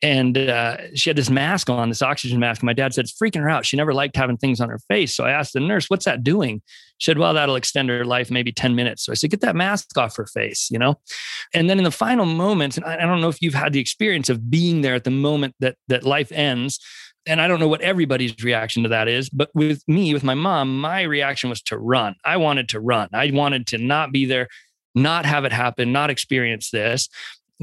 and 0.01 0.37
uh, 0.37 0.77
she 0.95 1.09
had 1.09 1.17
this 1.17 1.29
mask 1.29 1.69
on, 1.69 1.89
this 1.89 2.01
oxygen 2.01 2.39
mask. 2.39 2.63
My 2.63 2.73
dad 2.73 2.93
said 2.93 3.05
it's 3.05 3.13
freaking 3.13 3.41
her 3.41 3.49
out. 3.49 3.65
She 3.65 3.77
never 3.77 3.93
liked 3.93 4.15
having 4.15 4.37
things 4.37 4.59
on 4.59 4.69
her 4.69 4.79
face. 4.79 5.15
So 5.15 5.25
I 5.25 5.31
asked 5.31 5.53
the 5.53 5.59
nurse, 5.59 5.89
"What's 5.89 6.05
that 6.05 6.23
doing?" 6.23 6.61
She 7.01 7.09
said, 7.09 7.17
"Well, 7.17 7.33
that'll 7.33 7.55
extend 7.55 7.89
her 7.89 8.05
life 8.05 8.29
maybe 8.29 8.51
ten 8.51 8.75
minutes." 8.75 9.03
So 9.03 9.11
I 9.11 9.15
said, 9.15 9.31
"Get 9.31 9.41
that 9.41 9.55
mask 9.55 9.97
off 9.97 10.15
her 10.17 10.27
face," 10.27 10.69
you 10.69 10.77
know. 10.77 10.99
And 11.51 11.67
then 11.67 11.79
in 11.79 11.83
the 11.83 11.89
final 11.89 12.27
moments, 12.27 12.77
and 12.77 12.85
I 12.85 12.95
don't 13.07 13.21
know 13.21 13.29
if 13.29 13.41
you've 13.41 13.55
had 13.55 13.73
the 13.73 13.79
experience 13.79 14.29
of 14.29 14.51
being 14.51 14.81
there 14.81 14.93
at 14.93 15.03
the 15.03 15.09
moment 15.09 15.55
that 15.59 15.77
that 15.87 16.03
life 16.03 16.31
ends. 16.31 16.79
And 17.25 17.41
I 17.41 17.47
don't 17.47 17.59
know 17.59 17.67
what 17.67 17.81
everybody's 17.81 18.43
reaction 18.43 18.83
to 18.83 18.89
that 18.89 19.07
is, 19.07 19.29
but 19.29 19.49
with 19.55 19.83
me, 19.87 20.13
with 20.13 20.23
my 20.23 20.35
mom, 20.35 20.79
my 20.79 21.01
reaction 21.01 21.49
was 21.49 21.61
to 21.63 21.77
run. 21.77 22.15
I 22.23 22.37
wanted 22.37 22.69
to 22.69 22.79
run. 22.79 23.09
I 23.13 23.31
wanted 23.31 23.65
to 23.67 23.79
not 23.79 24.11
be 24.11 24.25
there, 24.25 24.47
not 24.93 25.25
have 25.25 25.43
it 25.45 25.51
happen, 25.51 25.91
not 25.91 26.11
experience 26.11 26.69
this 26.69 27.09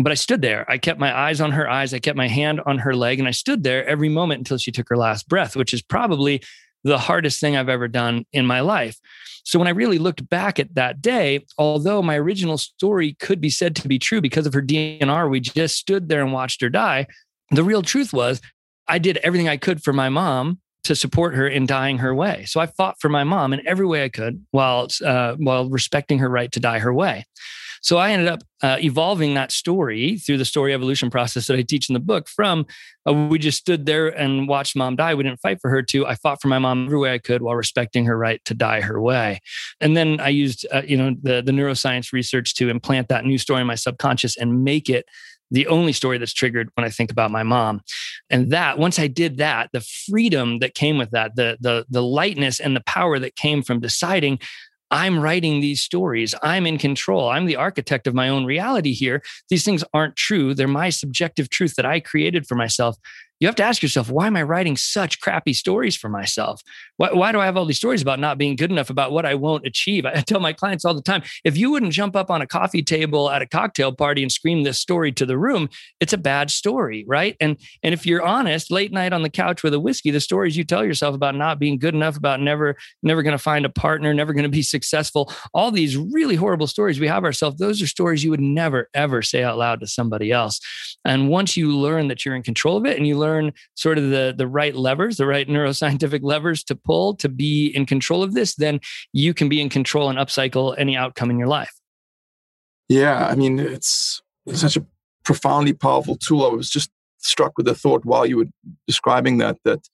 but 0.01 0.13
I 0.13 0.15
stood 0.15 0.43
there. 0.43 0.65
I 0.71 0.79
kept 0.79 1.01
my 1.01 1.17
eyes 1.17 1.41
on 1.41 1.51
her 1.51 1.69
eyes. 1.69 1.93
I 1.93 1.99
kept 1.99 2.17
my 2.17 2.29
hand 2.29 2.61
on 2.67 2.79
her 2.79 2.95
leg, 2.95 3.19
and 3.19 3.27
I 3.27 3.33
stood 3.33 3.65
there 3.65 3.85
every 3.85 4.09
moment 4.09 4.39
until 4.39 4.59
she 4.59 4.71
took 4.71 4.89
her 4.89 4.97
last 4.97 5.29
breath, 5.29 5.57
which 5.57 5.75
is 5.75 5.83
probably 5.83 6.41
the 6.85 6.99
hardest 6.99 7.41
thing 7.41 7.57
I've 7.57 7.69
ever 7.69 7.89
done 7.89 8.25
in 8.33 8.47
my 8.47 8.61
life. 8.61 8.99
So 9.45 9.59
when 9.59 9.69
I 9.69 9.73
really 9.73 9.99
looked 9.99 10.29
back 10.29 10.59
at 10.59 10.75
that 10.75 11.01
day, 11.01 11.47
although 11.57 12.03
my 12.03 12.19
original 12.19 12.59
story 12.59 13.17
could 13.19 13.41
be 13.41 13.51
said 13.51 13.75
to 13.77 13.89
be 13.89 13.99
true 13.99 14.21
because 14.21 14.47
of 14.47 14.53
her 14.53 14.63
DNR, 14.63 15.31
we 15.31 15.41
just 15.41 15.77
stood 15.77 16.09
there 16.09 16.23
and 16.23 16.33
watched 16.33 16.61
her 16.61 16.69
die. 16.69 17.07
The 17.51 17.65
real 17.65 17.83
truth 17.83 18.13
was 18.13 18.41
I 18.87 18.99
did 18.99 19.17
everything 19.19 19.49
I 19.49 19.57
could 19.57 19.83
for 19.83 19.93
my 19.93 20.09
mom 20.09 20.61
to 20.85 20.95
support 20.95 21.35
her 21.35 21.47
in 21.47 21.67
dying 21.67 21.99
her 21.99 22.15
way. 22.15 22.45
So 22.47 22.61
I 22.61 22.67
fought 22.67 22.97
for 23.01 23.09
my 23.09 23.25
mom 23.25 23.53
in 23.53 23.67
every 23.67 23.87
way 23.87 24.05
I 24.05 24.09
could 24.09 24.45
while 24.51 24.89
uh, 25.05 25.35
while 25.35 25.69
respecting 25.69 26.19
her 26.19 26.29
right 26.29 26.51
to 26.53 26.61
die 26.61 26.79
her 26.79 26.95
way. 26.95 27.25
So 27.83 27.97
I 27.97 28.11
ended 28.11 28.29
up 28.29 28.43
uh, 28.63 28.77
evolving 28.81 29.35
that 29.35 29.53
story 29.53 30.17
through 30.19 30.39
the 30.39 30.45
story 30.45 30.75
evolution 30.75 31.11
process 31.11 31.47
that 31.47 31.57
I 31.57 31.63
teach 31.63 31.89
in 31.89 31.95
the 31.95 32.01
book 32.01 32.29
from 32.29 32.67
uh, 33.09 33.13
we 33.13 33.39
just 33.39 33.59
stood 33.59 33.87
there 33.87 34.09
and 34.09 34.49
watched 34.49 34.77
mom 34.77 34.97
die. 34.97 35.15
We 35.15 35.23
didn't 35.23 35.41
fight 35.41 35.61
for 35.61 35.71
her 35.71 35.83
to 35.83 36.07
I 36.07 36.15
fought 36.15 36.43
for 36.43 36.49
my 36.49 36.59
mom 36.59 36.87
every 36.87 36.99
way 36.99 37.15
I 37.15 37.19
could 37.19 37.43
while 37.43 37.55
respecting 37.55 38.05
her 38.07 38.17
right 38.17 38.45
to 38.47 38.55
die 38.55 38.81
her 38.81 39.01
way. 39.01 39.41
And 39.81 39.97
then 39.97 40.21
I 40.21 40.29
used, 40.29 40.67
uh, 40.73 40.83
you 40.87 40.97
know, 40.97 41.15
the, 41.23 41.43
the 41.43 41.53
neuroscience 41.53 42.13
research 42.13 42.55
to 42.55 42.69
implant 42.69 43.09
that 43.09 43.25
new 43.25 43.39
story 43.39 43.61
in 43.61 43.67
my 43.67 43.75
subconscious 43.77 44.37
and 44.37 44.65
make 44.65 44.89
it 44.89 45.07
the 45.51 45.67
only 45.67 45.93
story 45.93 46.19
that's 46.19 46.33
triggered 46.33 46.71
when 46.75 46.85
I 46.85 46.91
think 46.91 47.11
about 47.11 47.31
my 47.31 47.43
mom. 47.43 47.81
And 48.31 48.51
that 48.51 48.79
once 48.79 48.99
I 48.99 49.07
did 49.07 49.39
that, 49.39 49.71
the 49.73 49.81
freedom 49.81 50.59
that 50.59 50.75
came 50.75 50.99
with 50.99 51.11
that, 51.13 51.37
the 51.37 51.57
the 51.61 51.87
the 51.89 52.03
lightness 52.03 52.61
and 52.61 52.77
the 52.77 52.83
power 52.83 53.19
that 53.19 53.37
came 53.37 53.63
from 53.63 53.81
deciding 53.81 54.41
I'm 54.91 55.19
writing 55.19 55.61
these 55.61 55.81
stories. 55.81 56.35
I'm 56.43 56.67
in 56.67 56.79
control. 56.79 57.29
I'm 57.29 57.47
the 57.47 57.57
architect 57.57 58.07
of 58.07 58.15
my 58.15 58.29
own 58.29 58.45
reality 58.45 58.93
here. 58.93 59.23
These 59.49 59.65
things 59.65 59.85
aren't 59.93 60.17
true. 60.17 60.55
They're 60.55 60.69
my 60.69 60.91
subjective 60.91 61.51
truth 61.51 61.75
that 61.77 61.87
I 61.87 62.01
created 62.01 62.47
for 62.47 62.55
myself. 62.55 62.97
You 63.41 63.47
have 63.47 63.55
to 63.57 63.63
ask 63.63 63.83
yourself, 63.83 64.11
why 64.11 64.27
am 64.27 64.37
I 64.37 64.43
writing 64.43 64.77
such 64.77 65.21
crappy 65.21 65.53
stories 65.53 65.95
for 65.95 66.09
myself? 66.09 66.61
Why, 66.97 67.13
why, 67.13 67.33
do 67.33 67.41
I 67.41 67.45
have 67.45 67.57
all 67.57 67.65
these 67.65 67.77
stories 67.77 68.03
about 68.03 68.19
not 68.19 68.37
being 68.37 68.57
good 68.57 68.71
enough, 68.71 68.91
about 68.91 69.13
what 69.13 69.25
I 69.25 69.35
won't 69.37 69.67
achieve? 69.67 70.05
I 70.05 70.21
tell 70.21 70.41
my 70.41 70.53
clients 70.53 70.85
all 70.85 70.95
the 70.95 71.03
time 71.03 71.23
if 71.45 71.57
you 71.57 71.71
wouldn't 71.71 71.93
jump 71.93 72.17
up 72.17 72.31
on 72.31 72.43
a 72.43 72.47
coffee 72.47 72.83
table 72.83 73.31
at 73.31 73.43
a 73.43 73.47
cocktail 73.47 73.93
party 73.93 74.23
and 74.23 74.33
scream 74.33 74.65
this 74.65 74.79
story 74.79 75.13
to 75.13 75.25
the 75.25 75.39
room, 75.39 75.69
it's 76.01 76.13
a 76.13 76.19
bad 76.19 76.51
story, 76.51 77.05
right? 77.07 77.37
And, 77.41 77.57
and 77.83 77.95
if 77.95 78.07
you're 78.07 78.23
honest, 78.23 78.71
late 78.71 78.93
night 78.93 79.13
on 79.13 79.23
the 79.23 79.31
couch 79.31 79.63
with 79.63 79.73
a 79.73 79.81
whiskey, 79.81 80.11
the 80.11 80.21
stories 80.21 80.57
you 80.57 80.65
tell 80.65 80.85
yourself 80.85 81.15
about 81.15 81.37
not 81.37 81.61
being 81.61 81.79
good 81.79 81.95
enough, 81.95 82.17
about 82.17 82.41
never, 82.41 82.77
never 83.03 83.23
going 83.23 83.37
to 83.37 83.39
find 83.39 83.65
a 83.65 83.71
partner, 83.71 84.13
never 84.13 84.33
going 84.33 84.43
to 84.43 84.49
be 84.49 84.63
successful, 84.69 85.33
all 85.55 85.71
these 85.71 85.97
really 85.97 86.35
horrible 86.35 86.67
stories 86.67 86.99
we 86.99 87.07
have 87.07 87.25
ourselves, 87.25 87.59
those 87.59 87.81
are 87.81 87.87
stories 87.87 88.25
you 88.25 88.31
would 88.31 88.41
never, 88.41 88.89
ever 88.95 89.23
say 89.23 89.45
out 89.45 89.59
loud 89.59 89.79
to 89.81 89.87
somebody 89.87 90.33
else. 90.33 90.59
And 91.05 91.29
once 91.29 91.57
you 91.57 91.77
learn 91.77 92.09
that 92.09 92.25
you're 92.25 92.35
in 92.35 92.43
control 92.43 92.77
of 92.77 92.85
it 92.85 92.97
and 92.97 93.07
you 93.07 93.17
learn 93.17 93.28
sort 93.75 93.99
of 93.99 94.11
the, 94.11 94.35
the 94.37 94.47
right 94.47 94.75
levers, 94.75 95.17
the 95.17 95.27
right 95.27 95.49
neuroscientific 95.49 96.21
levers 96.23 96.63
to 96.65 96.75
pull 96.77 97.15
to 97.17 97.29
be 97.29 97.69
in 97.69 97.87
control 97.87 98.23
of 98.23 98.35
this, 98.35 98.55
then 98.55 98.81
you 99.13 99.35
can 99.35 99.49
be 99.49 99.61
in 99.61 99.69
control 99.69 100.09
and 100.09 100.19
upcycle 100.19 100.75
any 100.79 100.97
outcome 100.97 101.31
in 101.31 101.39
your 101.39 101.49
life. 101.49 101.73
Yeah, 102.89 103.27
I 103.27 103.35
mean, 103.35 103.59
it's, 103.59 104.23
it's 104.47 104.61
such 104.61 104.77
a 104.77 104.87
profoundly 105.25 105.73
powerful 105.73 106.17
tool. 106.17 106.47
I 106.47 106.49
was 106.49 106.71
just 106.71 106.91
struck 107.19 107.53
with 107.57 107.67
the 107.67 107.75
thought 107.75 108.05
while 108.05 108.25
you 108.25 108.39
were 108.39 108.47
describing 108.87 109.39
that 109.39 109.59
that 109.65 109.89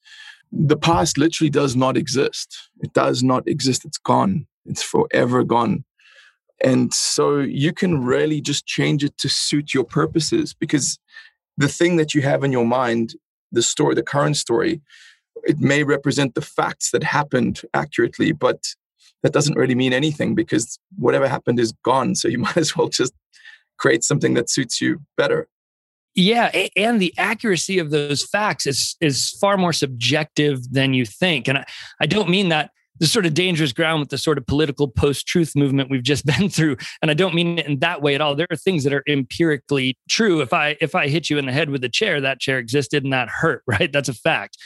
the 0.51 0.77
past 0.77 1.17
literally 1.17 1.49
does 1.49 1.75
not 1.75 1.97
exist. 1.97 2.55
It 2.79 2.93
does 2.93 3.23
not 3.23 3.47
exist. 3.47 3.83
It's 3.83 3.97
gone. 3.97 4.47
It's 4.65 4.83
forever 4.83 5.43
gone. 5.43 5.83
And 6.63 6.93
so 6.93 7.39
you 7.39 7.73
can 7.73 8.03
really 8.03 8.39
just 8.39 8.65
change 8.65 9.03
it 9.03 9.17
to 9.17 9.27
suit 9.27 9.73
your 9.73 9.83
purposes 9.83 10.53
because 10.53 10.97
the 11.57 11.67
thing 11.67 11.97
that 11.97 12.13
you 12.13 12.21
have 12.21 12.43
in 12.43 12.51
your 12.51 12.65
mind, 12.65 13.15
the 13.55 13.63
story, 13.63 13.95
the 13.95 14.03
current 14.03 14.37
story, 14.37 14.81
it 15.43 15.59
may 15.59 15.83
represent 15.83 16.35
the 16.35 16.41
facts 16.41 16.91
that 16.91 17.03
happened 17.03 17.61
accurately, 17.73 18.31
but 18.31 18.63
that 19.23 19.33
doesn't 19.33 19.57
really 19.57 19.75
mean 19.75 19.93
anything 19.93 20.35
because 20.35 20.79
whatever 20.97 21.27
happened 21.27 21.59
is 21.59 21.73
gone. 21.83 22.15
So 22.15 22.27
you 22.27 22.37
might 22.47 22.57
as 22.57 22.75
well 22.75 22.89
just 22.89 23.13
create 23.77 24.03
something 24.03 24.33
that 24.35 24.49
suits 24.49 24.79
you 24.79 25.01
better. 25.17 25.47
Yeah, 26.17 26.49
and 26.77 27.01
the 27.01 27.13
accuracy 27.17 27.77
of 27.77 27.91
those 27.91 28.23
facts 28.23 28.65
is 28.65 28.95
is 29.01 29.31
far 29.31 29.57
more 29.57 29.73
subjective 29.73 30.71
than 30.71 30.93
you 30.93 31.05
think. 31.05 31.49
And 31.49 31.57
I, 31.57 31.65
I 31.99 32.05
don't 32.05 32.29
mean 32.29 32.47
that 32.49 32.71
the 32.99 33.07
sort 33.07 33.25
of 33.25 33.33
dangerous 33.33 33.73
ground 33.73 33.99
with 33.99 34.09
the 34.09 34.17
sort 34.17 34.37
of 34.37 34.45
political 34.47 34.87
post-truth 34.87 35.55
movement 35.55 35.89
we've 35.89 36.03
just 36.03 36.25
been 36.37 36.49
through 36.49 36.77
and 37.01 37.11
i 37.11 37.13
don't 37.13 37.35
mean 37.35 37.59
it 37.59 37.65
in 37.65 37.79
that 37.79 38.01
way 38.01 38.15
at 38.15 38.21
all 38.21 38.35
there 38.35 38.47
are 38.51 38.57
things 38.57 38.83
that 38.83 38.93
are 38.93 39.03
empirically 39.07 39.97
true 40.09 40.41
if 40.41 40.53
i 40.53 40.75
if 40.81 40.95
i 40.95 41.07
hit 41.07 41.29
you 41.29 41.37
in 41.37 41.45
the 41.45 41.51
head 41.51 41.69
with 41.69 41.83
a 41.83 41.89
chair 41.89 42.21
that 42.21 42.39
chair 42.39 42.57
existed 42.57 43.03
and 43.03 43.13
that 43.13 43.29
hurt 43.29 43.63
right 43.67 43.91
that's 43.91 44.09
a 44.09 44.13
fact 44.13 44.57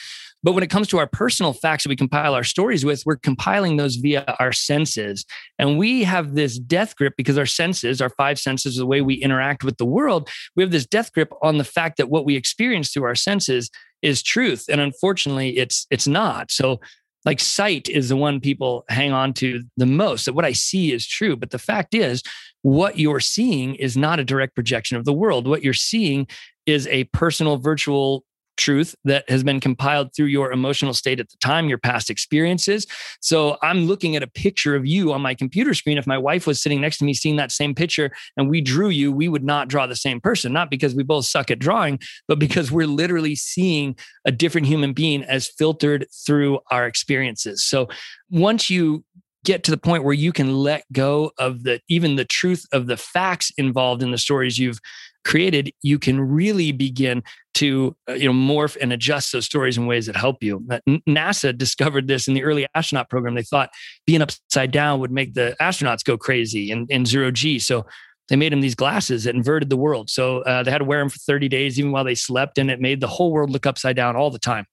but 0.42 0.54
when 0.54 0.64
it 0.64 0.70
comes 0.70 0.88
to 0.90 0.98
our 0.98 1.08
personal 1.08 1.54
facts 1.54 1.84
that 1.84 1.90
we 1.90 1.96
compile 1.96 2.34
our 2.34 2.44
stories 2.44 2.86
with, 2.86 3.04
we're 3.06 3.18
compiling 3.18 3.76
those 3.76 3.98
via 3.98 4.24
our 4.40 4.54
senses. 4.54 5.26
And 5.58 5.78
we 5.78 6.04
have 6.04 6.34
this 6.34 6.58
death 6.58 6.96
grip 6.96 7.16
because 7.18 7.38
our 7.38 7.46
senses, 7.46 8.02
our 8.02 8.10
five 8.10 8.40
senses, 8.40 8.78
the 8.78 8.86
way 8.86 9.02
we 9.02 9.16
interact 9.16 9.64
with 9.64 9.78
the 9.78 9.86
world, 9.86 10.30
we 10.56 10.64
have 10.64 10.72
this 10.72 10.86
death 10.86 11.12
grip 11.12 11.34
on 11.42 11.58
the 11.58 11.64
fact 11.66 11.98
that 11.98 12.10
what 12.10 12.26
we 12.26 12.36
experience 12.36 12.92
through 12.92 13.04
our 13.04 13.16
senses 13.16 13.70
is 14.02 14.24
truth. 14.24 14.66
And 14.70 14.80
unfortunately, 14.80 15.58
it's 15.58 15.86
it's 15.90 16.08
not. 16.08 16.52
So 16.52 16.80
like 17.26 17.40
sight 17.40 17.90
is 17.90 18.10
the 18.10 18.16
one 18.16 18.40
people 18.40 18.86
hang 18.90 19.12
on 19.12 19.34
to 19.34 19.64
the 19.78 19.86
most 19.86 20.26
that 20.26 20.34
what 20.34 20.46
i 20.46 20.52
see 20.52 20.92
is 20.92 21.08
true. 21.08 21.36
But 21.36 21.52
the 21.52 21.60
fact 21.60 21.94
is 21.94 22.24
what 22.62 23.00
you're 23.00 23.20
seeing 23.20 23.76
is 23.76 23.96
not 23.96 24.20
a 24.20 24.26
direct 24.26 24.56
projection 24.56 24.98
of 24.98 25.06
the 25.06 25.14
world. 25.14 25.48
What 25.48 25.64
you're 25.64 25.74
seeing 25.74 26.28
is 26.66 26.88
a 26.88 27.06
personal 27.06 27.58
virtual 27.58 28.24
truth 28.60 28.94
that 29.06 29.28
has 29.30 29.44
been 29.44 29.60
compiled 29.60 30.14
through 30.14 30.28
your 30.28 30.52
emotional 30.52 30.94
state 30.94 31.20
at 31.20 31.30
the 31.30 31.38
time, 31.38 31.70
your 31.70 31.78
past 31.78 32.10
experiences. 32.10 32.86
So 33.22 33.58
I'm 33.64 33.86
looking 33.86 34.16
at 34.16 34.22
a 34.22 34.28
picture 34.28 34.76
of 34.76 34.86
you 34.86 35.12
on 35.14 35.22
my 35.22 35.34
computer 35.34 35.74
screen. 35.74 35.98
If 35.98 36.06
my 36.06 36.18
wife 36.18 36.46
was 36.46 36.62
sitting 36.62 36.82
next 36.82 36.98
to 37.00 37.06
me 37.06 37.14
seeing 37.14 37.38
that 37.38 37.52
same 37.52 37.74
picture 37.74 38.12
and 38.38 38.50
we 38.50 38.62
drew 38.62 38.90
you, 38.90 39.12
we 39.12 39.30
would 39.30 39.44
not 39.44 39.70
draw 39.70 39.88
the 39.88 39.96
same 39.96 40.22
person, 40.22 40.54
not 40.54 40.70
because 40.70 40.94
we 40.94 41.04
both 41.04 41.26
suck 41.26 41.50
at 41.50 41.60
drawing, 41.60 42.00
but 42.28 42.38
because 42.38 42.72
we're 42.72 42.86
literally 42.86 43.36
seeing 43.36 43.96
a 44.26 44.32
different 44.32 44.68
human 44.68 44.94
being 44.94 45.24
as 45.24 45.48
filtered 45.48 46.06
through 46.26 46.60
our 46.70 46.86
experiences. 46.86 47.64
So 47.64 47.88
once 48.30 48.70
you 48.70 49.04
get 49.46 49.64
to 49.64 49.72
the 49.72 49.78
point 49.78 50.04
where 50.04 50.14
you 50.14 50.34
can 50.34 50.54
let 50.54 50.84
go 50.92 51.32
of 51.38 51.64
the 51.64 51.80
even 51.88 52.18
the 52.18 52.26
truth 52.26 52.66
of 52.74 52.88
the 52.88 52.98
facts 52.98 53.52
involved 53.58 54.04
in 54.04 54.12
the 54.12 54.18
stories 54.18 54.58
you've 54.58 54.80
created, 55.26 55.72
you 55.82 56.00
can 56.00 56.20
really 56.20 56.72
begin 56.72 57.24
to 57.56 57.96
uh, 58.10 58.14
you 58.14 58.32
know 58.32 58.34
morph 58.34 58.78
and 58.80 58.94
adjust 58.94 59.32
those 59.32 59.46
stories 59.46 59.78
in 59.78 59.86
ways 59.86 60.06
that 60.06 60.16
help 60.16 60.42
you. 60.42 60.60
NASA 61.08 61.58
discovered 61.58 62.08
this 62.08 62.28
in 62.28 62.34
the 62.34 62.44
early 62.44 62.68
astronaut 62.74 63.10
program. 63.10 63.36
They 63.36 63.44
thought 63.44 63.70
being 64.06 64.22
upside 64.22 64.72
down 64.72 65.00
would 65.00 65.12
make 65.12 65.34
the 65.34 65.56
astronauts 65.62 66.04
go 66.04 66.18
crazy 66.18 66.72
in, 66.72 66.88
in 66.90 67.06
zero 67.06 67.32
G. 67.32 67.60
So 67.60 67.86
they 68.30 68.36
made 68.36 68.52
them 68.52 68.62
these 68.62 68.76
glasses 68.76 69.24
that 69.24 69.36
inverted 69.36 69.70
the 69.70 69.78
world. 69.78 70.10
So 70.10 70.40
uh, 70.44 70.64
they 70.64 70.72
had 70.72 70.78
to 70.78 70.86
wear 70.86 71.00
them 71.00 71.10
for 71.10 71.18
30 71.18 71.50
days, 71.50 71.80
even 71.80 71.92
while 71.92 72.04
they 72.04 72.16
slept, 72.16 72.58
and 72.58 72.70
it 72.70 72.80
made 72.80 73.02
the 73.02 73.08
whole 73.08 73.32
world 73.32 73.50
look 73.50 73.66
upside 73.66 73.96
down 73.96 74.16
all 74.16 74.30
the 74.30 74.40
time. 74.40 74.66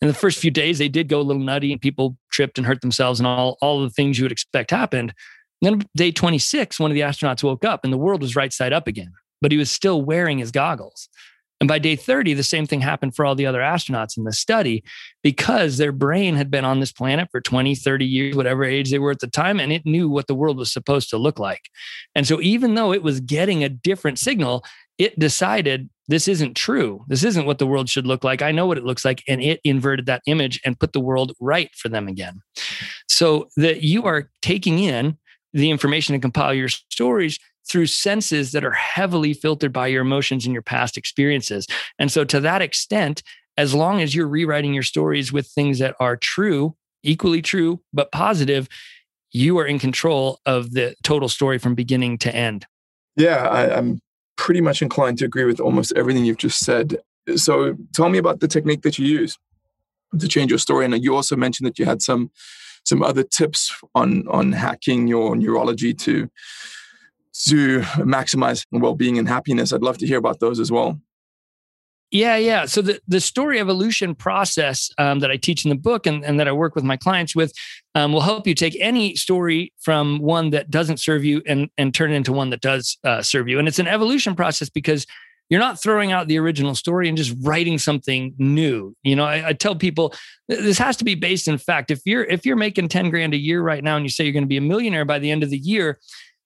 In 0.00 0.08
the 0.08 0.14
first 0.14 0.38
few 0.38 0.50
days, 0.50 0.78
they 0.78 0.88
did 0.88 1.08
go 1.08 1.20
a 1.20 1.22
little 1.22 1.42
nutty, 1.42 1.72
and 1.72 1.80
people 1.80 2.16
tripped 2.32 2.58
and 2.58 2.66
hurt 2.66 2.80
themselves, 2.80 3.20
and 3.20 3.26
all 3.26 3.56
all 3.60 3.82
the 3.82 3.90
things 3.90 4.18
you 4.18 4.24
would 4.24 4.32
expect 4.32 4.70
happened. 4.70 5.12
Then 5.60 5.82
day 5.94 6.10
26, 6.10 6.80
one 6.80 6.90
of 6.90 6.96
the 6.96 7.02
astronauts 7.02 7.44
woke 7.44 7.64
up, 7.64 7.84
and 7.84 7.92
the 7.92 7.98
world 7.98 8.20
was 8.20 8.34
right 8.34 8.52
side 8.52 8.72
up 8.72 8.88
again 8.88 9.12
but 9.42 9.52
he 9.52 9.58
was 9.58 9.70
still 9.70 10.00
wearing 10.00 10.38
his 10.38 10.50
goggles. 10.50 11.08
And 11.60 11.68
by 11.68 11.78
day 11.78 11.94
30, 11.94 12.34
the 12.34 12.42
same 12.42 12.66
thing 12.66 12.80
happened 12.80 13.14
for 13.14 13.24
all 13.24 13.36
the 13.36 13.46
other 13.46 13.60
astronauts 13.60 14.16
in 14.16 14.24
the 14.24 14.32
study 14.32 14.82
because 15.22 15.76
their 15.76 15.92
brain 15.92 16.34
had 16.34 16.50
been 16.50 16.64
on 16.64 16.80
this 16.80 16.90
planet 16.90 17.28
for 17.30 17.40
20, 17.40 17.76
30 17.76 18.04
years, 18.04 18.34
whatever 18.34 18.64
age 18.64 18.90
they 18.90 18.98
were 18.98 19.12
at 19.12 19.20
the 19.20 19.28
time, 19.28 19.60
and 19.60 19.72
it 19.72 19.86
knew 19.86 20.08
what 20.08 20.26
the 20.26 20.34
world 20.34 20.56
was 20.56 20.72
supposed 20.72 21.08
to 21.10 21.18
look 21.18 21.38
like. 21.38 21.70
And 22.16 22.26
so, 22.26 22.40
even 22.40 22.74
though 22.74 22.92
it 22.92 23.04
was 23.04 23.20
getting 23.20 23.62
a 23.62 23.68
different 23.68 24.18
signal, 24.18 24.64
it 24.98 25.16
decided 25.20 25.88
this 26.08 26.26
isn't 26.26 26.56
true. 26.56 27.04
This 27.06 27.22
isn't 27.22 27.46
what 27.46 27.58
the 27.58 27.66
world 27.66 27.88
should 27.88 28.08
look 28.08 28.24
like. 28.24 28.42
I 28.42 28.50
know 28.50 28.66
what 28.66 28.76
it 28.76 28.84
looks 28.84 29.04
like. 29.04 29.22
And 29.28 29.40
it 29.40 29.60
inverted 29.62 30.06
that 30.06 30.22
image 30.26 30.60
and 30.64 30.78
put 30.78 30.92
the 30.92 31.00
world 31.00 31.32
right 31.40 31.70
for 31.76 31.88
them 31.88 32.08
again. 32.08 32.40
So 33.08 33.48
that 33.56 33.82
you 33.82 34.04
are 34.04 34.30
taking 34.42 34.80
in 34.80 35.16
the 35.52 35.70
information 35.70 36.14
to 36.14 36.18
compile 36.18 36.54
your 36.54 36.68
stories 36.68 37.38
through 37.68 37.86
senses 37.86 38.52
that 38.52 38.64
are 38.64 38.72
heavily 38.72 39.34
filtered 39.34 39.72
by 39.72 39.86
your 39.86 40.02
emotions 40.02 40.44
and 40.44 40.52
your 40.52 40.62
past 40.62 40.96
experiences. 40.96 41.66
And 41.98 42.10
so, 42.10 42.24
to 42.24 42.40
that 42.40 42.62
extent, 42.62 43.22
as 43.56 43.74
long 43.74 44.00
as 44.00 44.14
you're 44.14 44.28
rewriting 44.28 44.74
your 44.74 44.82
stories 44.82 45.32
with 45.32 45.46
things 45.46 45.78
that 45.78 45.94
are 46.00 46.16
true, 46.16 46.74
equally 47.02 47.42
true, 47.42 47.80
but 47.92 48.10
positive, 48.12 48.68
you 49.32 49.58
are 49.58 49.66
in 49.66 49.78
control 49.78 50.40
of 50.46 50.72
the 50.72 50.94
total 51.02 51.28
story 51.28 51.58
from 51.58 51.74
beginning 51.74 52.18
to 52.18 52.34
end. 52.34 52.66
Yeah, 53.16 53.48
I, 53.48 53.78
am 53.78 54.00
pretty 54.36 54.60
much 54.60 54.82
inclined 54.82 55.18
to 55.18 55.24
agree 55.24 55.44
with 55.44 55.60
almost 55.60 55.92
everything 55.96 56.24
you've 56.24 56.38
just 56.38 56.60
said. 56.60 56.98
So, 57.36 57.76
tell 57.94 58.08
me 58.08 58.18
about 58.18 58.40
the 58.40 58.48
technique 58.48 58.82
that 58.82 58.98
you 58.98 59.06
use 59.06 59.38
to 60.18 60.28
change 60.28 60.50
your 60.50 60.58
story. 60.58 60.84
And 60.84 61.02
you 61.02 61.14
also 61.14 61.36
mentioned 61.36 61.66
that 61.66 61.78
you 61.78 61.84
had 61.84 62.02
some 62.02 62.30
some 62.84 63.02
other 63.02 63.22
tips 63.22 63.72
on 63.94 64.26
on 64.28 64.52
hacking 64.52 65.06
your 65.06 65.36
neurology 65.36 65.94
to 65.94 66.28
to 67.32 67.80
maximize 67.98 68.66
well-being 68.70 69.18
and 69.18 69.28
happiness. 69.28 69.72
I'd 69.72 69.82
love 69.82 69.98
to 69.98 70.06
hear 70.06 70.18
about 70.18 70.40
those 70.40 70.60
as 70.60 70.70
well. 70.70 71.00
Yeah 72.12 72.36
yeah. 72.36 72.66
So 72.66 72.82
the, 72.82 73.00
the 73.08 73.20
story 73.20 73.58
evolution 73.58 74.14
process 74.14 74.90
um, 74.98 75.20
that 75.20 75.30
i 75.30 75.36
teach 75.38 75.64
in 75.64 75.70
the 75.70 75.76
book 75.76 76.06
and, 76.06 76.22
and 76.24 76.38
that 76.38 76.46
i 76.46 76.52
work 76.52 76.74
with 76.74 76.84
my 76.84 76.96
clients 76.96 77.34
with 77.34 77.52
um, 77.94 78.12
will 78.12 78.20
help 78.20 78.46
you 78.46 78.54
take 78.54 78.76
any 78.80 79.16
story 79.16 79.72
from 79.80 80.18
one 80.18 80.50
that 80.50 80.70
doesn't 80.70 81.00
serve 81.00 81.24
you 81.24 81.42
and, 81.46 81.70
and 81.78 81.94
turn 81.94 82.12
it 82.12 82.16
into 82.16 82.32
one 82.32 82.50
that 82.50 82.60
does 82.60 82.98
uh, 83.04 83.22
serve 83.22 83.48
you. 83.48 83.58
And 83.58 83.66
it's 83.66 83.78
an 83.78 83.88
evolution 83.88 84.34
process 84.34 84.68
because 84.68 85.06
you're 85.48 85.60
not 85.60 85.82
throwing 85.82 86.12
out 86.12 86.28
the 86.28 86.38
original 86.38 86.74
story 86.74 87.08
and 87.08 87.16
just 87.16 87.34
writing 87.42 87.76
something 87.78 88.34
new. 88.38 88.94
You 89.02 89.16
know 89.16 89.24
I, 89.24 89.48
I, 89.48 89.52
tell 89.54 89.74
people 89.74 90.14
this 90.48 90.78
has 90.78 90.98
to 90.98 91.04
be 91.04 91.14
based 91.14 91.48
in 91.48 91.56
fact. 91.56 91.90
If 91.90 92.00
you're 92.04 92.24
if 92.24 92.44
you're 92.44 92.56
making 92.56 92.88
10 92.88 93.08
grand 93.08 93.32
a 93.32 93.38
year 93.38 93.62
right 93.62 93.82
now 93.82 93.96
and 93.96 94.04
you 94.04 94.10
say 94.10 94.24
you're 94.24 94.32
going 94.34 94.44
to 94.44 94.48
be 94.48 94.58
a 94.58 94.62
millionaire 94.62 95.06
by 95.06 95.18
the 95.18 95.30
end 95.30 95.42
of 95.42 95.50
the 95.50 95.58
year 95.58 95.98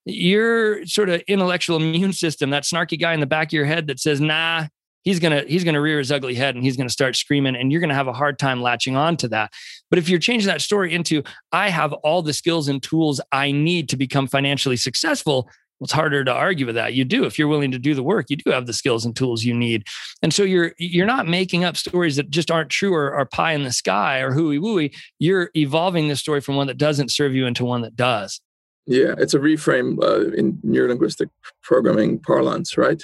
your 0.06 0.86
sort 0.86 1.08
of 1.08 1.20
intellectual 1.22 1.76
immune 1.76 2.12
system, 2.12 2.50
that 2.50 2.62
snarky 2.62 2.98
guy 2.98 3.12
in 3.12 3.20
the 3.20 3.26
back 3.26 3.48
of 3.48 3.52
your 3.52 3.64
head 3.64 3.88
that 3.88 4.00
says, 4.00 4.20
nah, 4.20 4.66
he's 5.02 5.20
gonna 5.20 5.44
he's 5.46 5.64
gonna 5.64 5.80
rear 5.80 5.98
his 5.98 6.12
ugly 6.12 6.34
head 6.34 6.54
and 6.54 6.64
he's 6.64 6.76
gonna 6.76 6.88
start 6.90 7.16
screaming 7.16 7.56
and 7.56 7.72
you're 7.72 7.80
gonna 7.80 7.94
have 7.94 8.08
a 8.08 8.12
hard 8.12 8.38
time 8.38 8.62
latching 8.62 8.96
on 8.96 9.16
to 9.16 9.28
that. 9.28 9.52
But 9.90 9.98
if 9.98 10.08
you're 10.08 10.18
changing 10.18 10.48
that 10.48 10.60
story 10.60 10.92
into 10.94 11.22
i 11.52 11.70
have 11.70 11.92
all 11.92 12.22
the 12.22 12.32
skills 12.32 12.68
and 12.68 12.82
tools 12.82 13.20
i 13.32 13.50
need 13.50 13.88
to 13.88 13.96
become 13.96 14.26
financially 14.26 14.76
successful 14.76 15.48
well, 15.78 15.84
it's 15.84 15.92
harder 15.92 16.24
to 16.24 16.32
argue 16.32 16.64
with 16.64 16.76
that. 16.76 16.94
You 16.94 17.04
do. 17.04 17.24
If 17.24 17.38
you're 17.38 17.48
willing 17.48 17.70
to 17.70 17.78
do 17.78 17.94
the 17.94 18.02
work 18.02 18.26
you 18.30 18.36
do 18.36 18.50
have 18.50 18.66
the 18.66 18.72
skills 18.72 19.04
and 19.04 19.14
tools 19.14 19.44
you 19.44 19.52
need. 19.52 19.84
And 20.22 20.32
so 20.32 20.42
you're 20.42 20.72
you're 20.78 21.06
not 21.06 21.28
making 21.28 21.64
up 21.64 21.76
stories 21.76 22.16
that 22.16 22.30
just 22.30 22.50
aren't 22.50 22.70
true 22.70 22.94
or 22.94 23.14
are 23.14 23.26
pie 23.26 23.52
in 23.52 23.62
the 23.62 23.72
sky 23.72 24.20
or 24.20 24.32
hooey 24.32 24.58
wooey. 24.58 24.96
You're 25.18 25.50
evolving 25.54 26.08
the 26.08 26.16
story 26.16 26.40
from 26.40 26.56
one 26.56 26.66
that 26.68 26.78
doesn't 26.78 27.12
serve 27.12 27.34
you 27.34 27.46
into 27.46 27.64
one 27.66 27.82
that 27.82 27.94
does 27.94 28.40
yeah, 28.86 29.14
it's 29.18 29.34
a 29.34 29.38
reframe 29.38 30.02
uh, 30.02 30.32
in 30.32 30.54
neurolinguistic 30.58 31.28
programming 31.62 32.18
parlance, 32.20 32.78
right? 32.78 33.02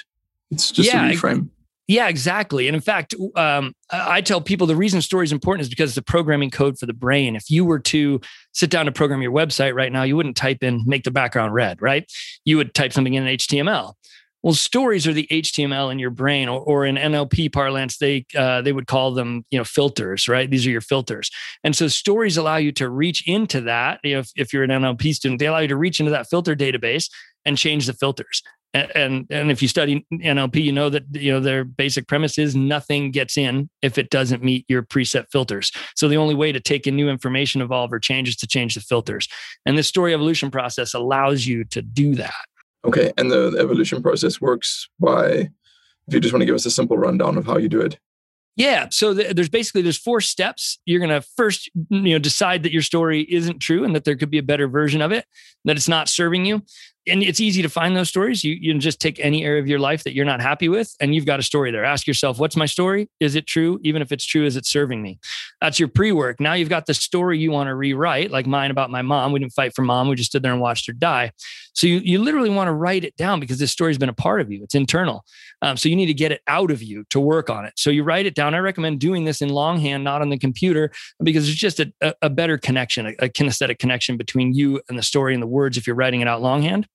It's 0.51 0.71
just 0.71 0.91
yeah, 0.91 1.09
a 1.09 1.13
reframe. 1.13 1.49
Yeah, 1.87 2.07
exactly. 2.07 2.69
And 2.69 2.75
in 2.75 2.81
fact, 2.81 3.13
um, 3.35 3.73
I 3.91 4.21
tell 4.21 4.39
people 4.39 4.67
the 4.67 4.75
reason 4.75 5.01
story 5.01 5.25
is 5.25 5.33
important 5.33 5.63
is 5.63 5.69
because 5.69 5.91
it's 5.91 5.97
a 5.97 6.01
programming 6.01 6.49
code 6.49 6.79
for 6.79 6.85
the 6.85 6.93
brain. 6.93 7.35
If 7.35 7.49
you 7.49 7.65
were 7.65 7.79
to 7.79 8.21
sit 8.53 8.69
down 8.69 8.85
to 8.85 8.91
program 8.93 9.21
your 9.21 9.33
website 9.33 9.75
right 9.75 9.91
now, 9.91 10.03
you 10.03 10.15
wouldn't 10.15 10.37
type 10.37 10.63
in 10.63 10.83
make 10.85 11.03
the 11.03 11.11
background 11.11 11.53
red, 11.53 11.81
right? 11.81 12.09
You 12.45 12.55
would 12.57 12.73
type 12.73 12.93
something 12.93 13.13
in 13.13 13.25
HTML. 13.25 13.93
Well, 14.43 14.53
stories 14.53 15.07
are 15.07 15.13
the 15.13 15.27
HTML 15.31 15.91
in 15.91 15.99
your 15.99 16.09
brain, 16.09 16.49
or, 16.49 16.59
or 16.59 16.85
in 16.85 16.95
NLP 16.95 17.53
parlance, 17.53 17.97
they 17.97 18.25
uh, 18.35 18.61
they 18.61 18.73
would 18.73 18.87
call 18.87 19.13
them, 19.13 19.45
you 19.51 19.57
know, 19.57 19.63
filters, 19.63 20.27
right? 20.27 20.49
These 20.49 20.67
are 20.67 20.71
your 20.71 20.81
filters, 20.81 21.31
and 21.63 21.75
so 21.75 21.87
stories 21.87 22.37
allow 22.37 22.57
you 22.57 22.71
to 22.73 22.89
reach 22.89 23.27
into 23.27 23.61
that. 23.61 23.99
You 24.03 24.15
know, 24.15 24.19
if, 24.19 24.31
if 24.35 24.53
you're 24.53 24.63
an 24.63 24.69
NLP 24.69 25.13
student, 25.13 25.39
they 25.39 25.47
allow 25.47 25.59
you 25.59 25.69
to 25.69 25.77
reach 25.77 25.99
into 25.99 26.11
that 26.11 26.29
filter 26.29 26.55
database 26.55 27.09
and 27.45 27.57
change 27.57 27.85
the 27.87 27.93
filters 27.93 28.41
and 28.73 29.27
and 29.29 29.51
if 29.51 29.61
you 29.61 29.67
study 29.67 30.05
NLP, 30.11 30.63
you 30.63 30.71
know 30.71 30.89
that 30.89 31.03
you 31.11 31.31
know 31.31 31.39
their 31.39 31.63
basic 31.63 32.07
premise 32.07 32.39
is 32.39 32.55
nothing 32.55 33.11
gets 33.11 33.37
in 33.37 33.69
if 33.81 33.97
it 33.97 34.09
doesn't 34.09 34.43
meet 34.43 34.65
your 34.67 34.81
preset 34.81 35.25
filters. 35.31 35.71
So 35.95 36.07
the 36.07 36.17
only 36.17 36.33
way 36.33 36.51
to 36.51 36.59
take 36.59 36.87
in 36.87 36.95
new 36.95 37.09
information, 37.09 37.61
evolve, 37.61 37.93
or 37.93 37.99
change 37.99 38.29
is 38.29 38.35
to 38.37 38.47
change 38.47 38.73
the 38.73 38.81
filters. 38.81 39.27
And 39.65 39.77
this 39.77 39.87
story 39.87 40.13
evolution 40.13 40.49
process 40.49 40.93
allows 40.93 41.45
you 41.45 41.65
to 41.65 41.81
do 41.81 42.15
that. 42.15 42.33
Okay, 42.85 43.13
and 43.17 43.31
the 43.31 43.55
evolution 43.59 44.01
process 44.01 44.41
works 44.41 44.89
by. 44.99 45.49
If 46.07 46.13
you 46.13 46.19
just 46.19 46.33
want 46.33 46.41
to 46.41 46.45
give 46.45 46.55
us 46.55 46.65
a 46.65 46.71
simple 46.71 46.97
rundown 46.97 47.37
of 47.37 47.45
how 47.45 47.57
you 47.57 47.69
do 47.69 47.79
it. 47.79 47.97
Yeah. 48.55 48.87
So 48.91 49.13
th- 49.13 49.35
there's 49.35 49.49
basically 49.49 49.81
there's 49.81 49.97
four 49.97 50.19
steps. 50.21 50.77
You're 50.85 50.99
gonna 50.99 51.21
first 51.21 51.71
you 51.89 52.13
know 52.13 52.19
decide 52.19 52.63
that 52.63 52.73
your 52.73 52.81
story 52.81 53.21
isn't 53.21 53.59
true 53.59 53.83
and 53.83 53.95
that 53.95 54.03
there 54.03 54.15
could 54.15 54.29
be 54.29 54.37
a 54.37 54.43
better 54.43 54.67
version 54.67 55.01
of 55.01 55.11
it, 55.11 55.25
that 55.65 55.77
it's 55.77 55.87
not 55.87 56.09
serving 56.09 56.45
you 56.45 56.61
and 57.07 57.21
it's 57.21 57.39
easy 57.39 57.61
to 57.61 57.69
find 57.69 57.95
those 57.95 58.09
stories. 58.09 58.43
You, 58.43 58.55
you 58.59 58.77
just 58.77 58.99
take 58.99 59.19
any 59.19 59.43
area 59.43 59.61
of 59.61 59.67
your 59.67 59.79
life 59.79 60.03
that 60.03 60.13
you're 60.13 60.25
not 60.25 60.41
happy 60.41 60.69
with, 60.69 60.93
and 60.99 61.13
you've 61.13 61.25
got 61.25 61.39
a 61.39 61.43
story 61.43 61.71
there. 61.71 61.83
Ask 61.83 62.07
yourself, 62.07 62.39
what's 62.39 62.55
my 62.55 62.65
story? 62.65 63.09
Is 63.19 63.35
it 63.35 63.47
true? 63.47 63.79
Even 63.83 64.01
if 64.01 64.11
it's 64.11 64.25
true, 64.25 64.45
is 64.45 64.55
it 64.55 64.65
serving 64.65 65.01
me? 65.01 65.19
That's 65.59 65.79
your 65.79 65.89
pre 65.89 66.11
work. 66.11 66.39
Now 66.39 66.53
you've 66.53 66.69
got 66.69 66.85
the 66.85 66.93
story 66.93 67.39
you 67.39 67.51
want 67.51 67.67
to 67.67 67.75
rewrite, 67.75 68.31
like 68.31 68.47
mine 68.47 68.71
about 68.71 68.89
my 68.89 69.01
mom. 69.01 69.31
We 69.31 69.39
didn't 69.39 69.53
fight 69.53 69.73
for 69.75 69.81
mom. 69.81 70.07
We 70.07 70.15
just 70.15 70.29
stood 70.29 70.43
there 70.43 70.53
and 70.53 70.61
watched 70.61 70.87
her 70.87 70.93
die. 70.93 71.31
So 71.73 71.87
you, 71.87 71.99
you 72.03 72.21
literally 72.21 72.49
want 72.49 72.67
to 72.67 72.73
write 72.73 73.03
it 73.03 73.15
down 73.17 73.39
because 73.39 73.57
this 73.57 73.71
story's 73.71 73.97
been 73.97 74.09
a 74.09 74.13
part 74.13 74.41
of 74.41 74.51
you. 74.51 74.63
It's 74.63 74.75
internal. 74.75 75.25
Um, 75.61 75.75
so 75.75 75.89
you 75.89 75.95
need 75.95 76.05
to 76.05 76.13
get 76.13 76.31
it 76.31 76.41
out 76.47 76.71
of 76.71 76.83
you 76.83 77.03
to 77.09 77.19
work 77.19 77.49
on 77.49 77.65
it. 77.65 77.73
So 77.75 77.89
you 77.89 78.03
write 78.03 78.25
it 78.25 78.35
down. 78.35 78.53
I 78.53 78.59
recommend 78.59 78.99
doing 78.99 79.25
this 79.25 79.41
in 79.41 79.49
longhand, 79.49 80.03
not 80.03 80.21
on 80.21 80.29
the 80.29 80.37
computer, 80.37 80.91
because 81.21 81.49
it's 81.49 81.57
just 81.57 81.79
a, 81.79 81.91
a 82.21 82.29
better 82.29 82.57
connection, 82.57 83.07
a, 83.07 83.25
a 83.25 83.29
kinesthetic 83.29 83.79
connection 83.79 84.17
between 84.17 84.53
you 84.53 84.81
and 84.87 84.97
the 84.97 85.03
story 85.03 85.33
and 85.33 85.41
the 85.41 85.47
words 85.47 85.77
if 85.77 85.87
you're 85.87 85.95
writing 85.95 86.21
it 86.21 86.27
out 86.27 86.41
longhand. 86.41 86.87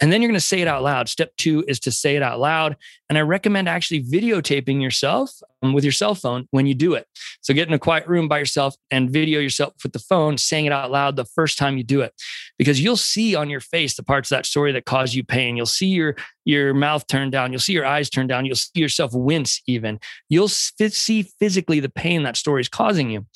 And 0.00 0.10
then 0.10 0.22
you're 0.22 0.30
going 0.30 0.40
to 0.40 0.44
say 0.44 0.62
it 0.62 0.68
out 0.68 0.82
loud. 0.82 1.10
Step 1.10 1.36
two 1.36 1.62
is 1.68 1.78
to 1.80 1.90
say 1.90 2.16
it 2.16 2.22
out 2.22 2.40
loud. 2.40 2.76
And 3.10 3.18
I 3.18 3.20
recommend 3.20 3.68
actually 3.68 4.02
videotaping 4.02 4.80
yourself 4.80 5.30
um, 5.62 5.74
with 5.74 5.84
your 5.84 5.92
cell 5.92 6.14
phone 6.14 6.48
when 6.52 6.64
you 6.64 6.74
do 6.74 6.94
it. 6.94 7.06
So 7.42 7.52
get 7.52 7.68
in 7.68 7.74
a 7.74 7.78
quiet 7.78 8.06
room 8.06 8.26
by 8.26 8.38
yourself 8.38 8.76
and 8.90 9.10
video 9.10 9.40
yourself 9.40 9.74
with 9.82 9.92
the 9.92 9.98
phone, 9.98 10.38
saying 10.38 10.64
it 10.64 10.72
out 10.72 10.90
loud 10.90 11.16
the 11.16 11.26
first 11.26 11.58
time 11.58 11.76
you 11.76 11.84
do 11.84 12.00
it, 12.00 12.14
because 12.56 12.80
you'll 12.80 12.96
see 12.96 13.34
on 13.34 13.50
your 13.50 13.60
face 13.60 13.94
the 13.94 14.02
parts 14.02 14.30
of 14.30 14.38
that 14.38 14.46
story 14.46 14.72
that 14.72 14.86
cause 14.86 15.14
you 15.14 15.22
pain. 15.22 15.56
You'll 15.56 15.66
see 15.66 15.88
your 15.88 16.16
your 16.46 16.72
mouth 16.72 17.06
turn 17.06 17.30
down. 17.30 17.52
You'll 17.52 17.60
see 17.60 17.74
your 17.74 17.86
eyes 17.86 18.08
turn 18.08 18.26
down. 18.26 18.46
You'll 18.46 18.56
see 18.56 18.80
yourself 18.80 19.12
wince. 19.12 19.60
Even 19.66 20.00
you'll 20.30 20.48
see 20.48 21.22
physically 21.38 21.80
the 21.80 21.90
pain 21.90 22.22
that 22.22 22.36
story 22.36 22.62
is 22.62 22.68
causing 22.68 23.10
you. 23.10 23.26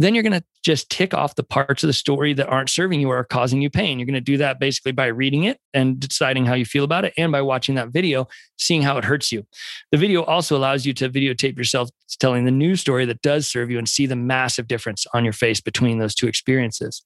Then 0.00 0.14
you're 0.14 0.22
going 0.22 0.32
to 0.32 0.44
just 0.64 0.88
tick 0.88 1.12
off 1.12 1.34
the 1.34 1.44
parts 1.44 1.82
of 1.82 1.88
the 1.88 1.92
story 1.92 2.32
that 2.32 2.48
aren't 2.48 2.70
serving 2.70 3.02
you 3.02 3.10
or 3.10 3.18
are 3.18 3.24
causing 3.24 3.60
you 3.60 3.68
pain. 3.68 3.98
You're 3.98 4.06
going 4.06 4.14
to 4.14 4.20
do 4.22 4.38
that 4.38 4.58
basically 4.58 4.92
by 4.92 5.08
reading 5.08 5.44
it 5.44 5.58
and 5.74 6.00
deciding 6.00 6.46
how 6.46 6.54
you 6.54 6.64
feel 6.64 6.84
about 6.84 7.04
it, 7.04 7.12
and 7.18 7.30
by 7.30 7.42
watching 7.42 7.74
that 7.74 7.90
video, 7.90 8.26
seeing 8.56 8.80
how 8.80 8.96
it 8.96 9.04
hurts 9.04 9.30
you. 9.30 9.46
The 9.92 9.98
video 9.98 10.22
also 10.24 10.56
allows 10.56 10.86
you 10.86 10.94
to 10.94 11.10
videotape 11.10 11.58
yourself 11.58 11.90
telling 12.18 12.46
the 12.46 12.50
new 12.50 12.76
story 12.76 13.04
that 13.04 13.20
does 13.20 13.46
serve 13.46 13.70
you 13.70 13.76
and 13.76 13.86
see 13.86 14.06
the 14.06 14.16
massive 14.16 14.66
difference 14.66 15.06
on 15.12 15.22
your 15.22 15.34
face 15.34 15.60
between 15.60 15.98
those 15.98 16.14
two 16.14 16.28
experiences. 16.28 17.02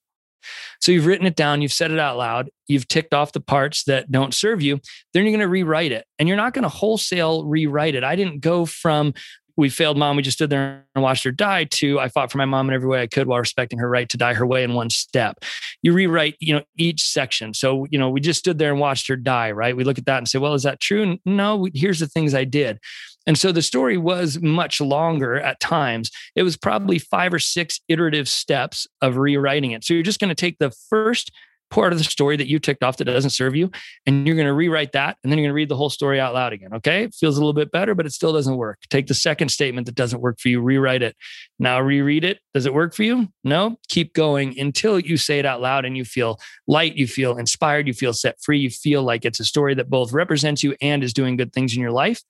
So 0.81 0.93
you've 0.93 1.07
written 1.07 1.27
it 1.27 1.37
down, 1.37 1.63
you've 1.63 1.73
said 1.73 1.91
it 1.91 1.99
out 1.99 2.17
loud, 2.17 2.51
you've 2.69 2.87
ticked 2.87 3.15
off 3.15 3.33
the 3.33 3.41
parts 3.41 3.85
that 3.85 4.13
don't 4.13 4.35
serve 4.35 4.63
you. 4.63 4.79
Then 5.13 5.25
you're 5.25 5.33
going 5.33 5.41
to 5.41 5.49
rewrite 5.49 5.91
it. 5.91 6.05
And 6.19 6.29
you're 6.29 6.37
not 6.37 6.53
going 6.53 6.65
to 6.65 6.69
wholesale 6.69 7.45
rewrite 7.45 7.95
it. 7.95 8.05
I 8.05 8.15
didn't 8.15 8.41
go 8.41 8.67
from 8.67 9.15
we 9.57 9.69
failed 9.69 9.97
mom. 9.97 10.17
We 10.17 10.23
just 10.23 10.39
stood 10.39 10.51
there 10.51 10.85
and 10.95 11.03
watched 11.03 11.25
her 11.25 11.33
die. 11.33 11.65
To 11.65 12.01
I 12.01 12.09
fought 12.09 12.31
for 12.31 12.39
my 12.39 12.45
mom 12.45 12.69
in 12.69 12.75
every 12.75 12.89
way 12.89 13.03
I 13.03 13.07
could 13.07 13.27
while 13.27 13.39
respecting 13.39 13.79
her 13.79 13.89
right 13.89 14.09
to 14.09 14.17
die 14.17 14.35
her 14.35 14.47
way 14.47 14.63
in 14.63 14.75
one 14.75 14.91
step. 14.91 15.45
You 15.83 15.93
rewrite, 15.93 16.37
you 16.41 16.55
know, 16.55 16.63
each 16.77 17.03
section. 17.03 17.55
So 17.55 17.87
you 17.91 17.99
know, 17.99 18.11
we 18.11 18.21
just 18.21 18.39
stood 18.39 18.59
there 18.59 18.71
and 18.71 18.81
watched 18.81 19.09
her 19.09 19.17
die. 19.17 19.51
Right? 19.53 19.77
We 19.77 19.85
look 19.85 19.99
at 19.99 20.07
that 20.07 20.19
and 20.19 20.29
say, 20.29 20.39
well, 20.39 20.55
is 20.55 20.63
that 20.65 20.81
true? 20.81 21.19
No. 21.25 21.69
Here's 21.75 22.01
the 22.01 22.09
things 22.09 22.35
I 22.35 22.45
did. 22.45 22.79
And 23.27 23.39
so 23.39 23.53
the 23.53 23.63
story 23.63 23.97
was 23.97 24.41
much 24.43 24.81
longer 24.81 25.37
at 25.37 25.61
times. 25.61 26.11
It 26.37 26.43
was 26.43 26.57
probably 26.57 26.99
five 26.99 27.33
or 27.33 27.39
six 27.39 27.81
iterative 27.89 28.29
steps 28.29 28.87
of 29.01 29.17
rewriting 29.17 29.71
it. 29.71 29.85
So 29.85 29.95
you're 29.95 30.03
just 30.03 30.21
going 30.21 30.29
to 30.29 30.35
take 30.35 30.59
the 30.59 30.73
first 30.91 31.33
part 31.71 31.93
of 31.93 31.99
the 31.99 32.05
story 32.05 32.37
that 32.37 32.47
you 32.47 32.59
ticked 32.59 32.83
off 32.83 32.97
that 32.99 33.05
doesn't 33.05 33.31
serve 33.31 33.57
you. 33.57 33.71
And 34.07 34.27
you're 34.27 34.37
going 34.37 34.47
to 34.47 34.55
rewrite 34.55 34.93
that. 34.93 35.17
And 35.23 35.31
then 35.31 35.39
you're 35.39 35.47
going 35.47 35.53
to 35.53 35.57
read 35.57 35.69
the 35.69 35.77
whole 35.77 35.91
story 35.91 36.21
out 36.21 36.35
loud 36.35 36.53
again. 36.53 36.73
Okay. 36.75 37.05
It 37.05 37.15
feels 37.15 37.37
a 37.37 37.41
little 37.41 37.53
bit 37.53 37.73
better, 37.73 37.95
but 37.95 38.07
it 38.07 38.13
still 38.13 38.33
doesn't 38.33 38.57
work. 38.57 38.81
Take 38.91 39.07
the 39.07 39.15
second 39.15 39.49
statement 39.49 39.87
that 39.87 39.95
doesn't 39.95 40.21
work 40.21 40.39
for 40.39 40.49
you, 40.49 40.61
rewrite 40.61 41.03
it. 41.03 41.17
Now 41.59 41.81
reread 41.81 42.25
it. 42.25 42.39
Does 42.53 42.67
it 42.67 42.75
work 42.75 42.95
for 42.95 43.03
you? 43.03 43.29
No. 43.43 43.79
Keep 43.89 44.15
going 44.15 44.59
until 44.59 44.99
you 44.99 45.17
say 45.17 45.39
it 45.39 45.47
out 45.47 45.61
loud 45.61 45.85
and 45.85 45.97
you 45.97 46.05
feel 46.05 46.39
light, 46.67 46.97
you 46.97 47.07
feel 47.07 47.37
inspired, 47.37 47.87
you 47.87 47.95
feel 47.95 48.13
set 48.13 48.41
free, 48.41 48.59
you 48.59 48.71
feel 48.71 49.03
like 49.03 49.25
it's 49.25 49.41
a 49.41 49.45
story 49.45 49.75
that 49.75 49.91
both 49.91 50.13
represents 50.13 50.63
you 50.63 50.77
and 50.81 51.03
is 51.03 51.13
doing 51.13 51.37
good 51.37 51.53
things 51.53 51.75
in 51.75 51.81
your 51.81 51.93
life. 51.93 52.23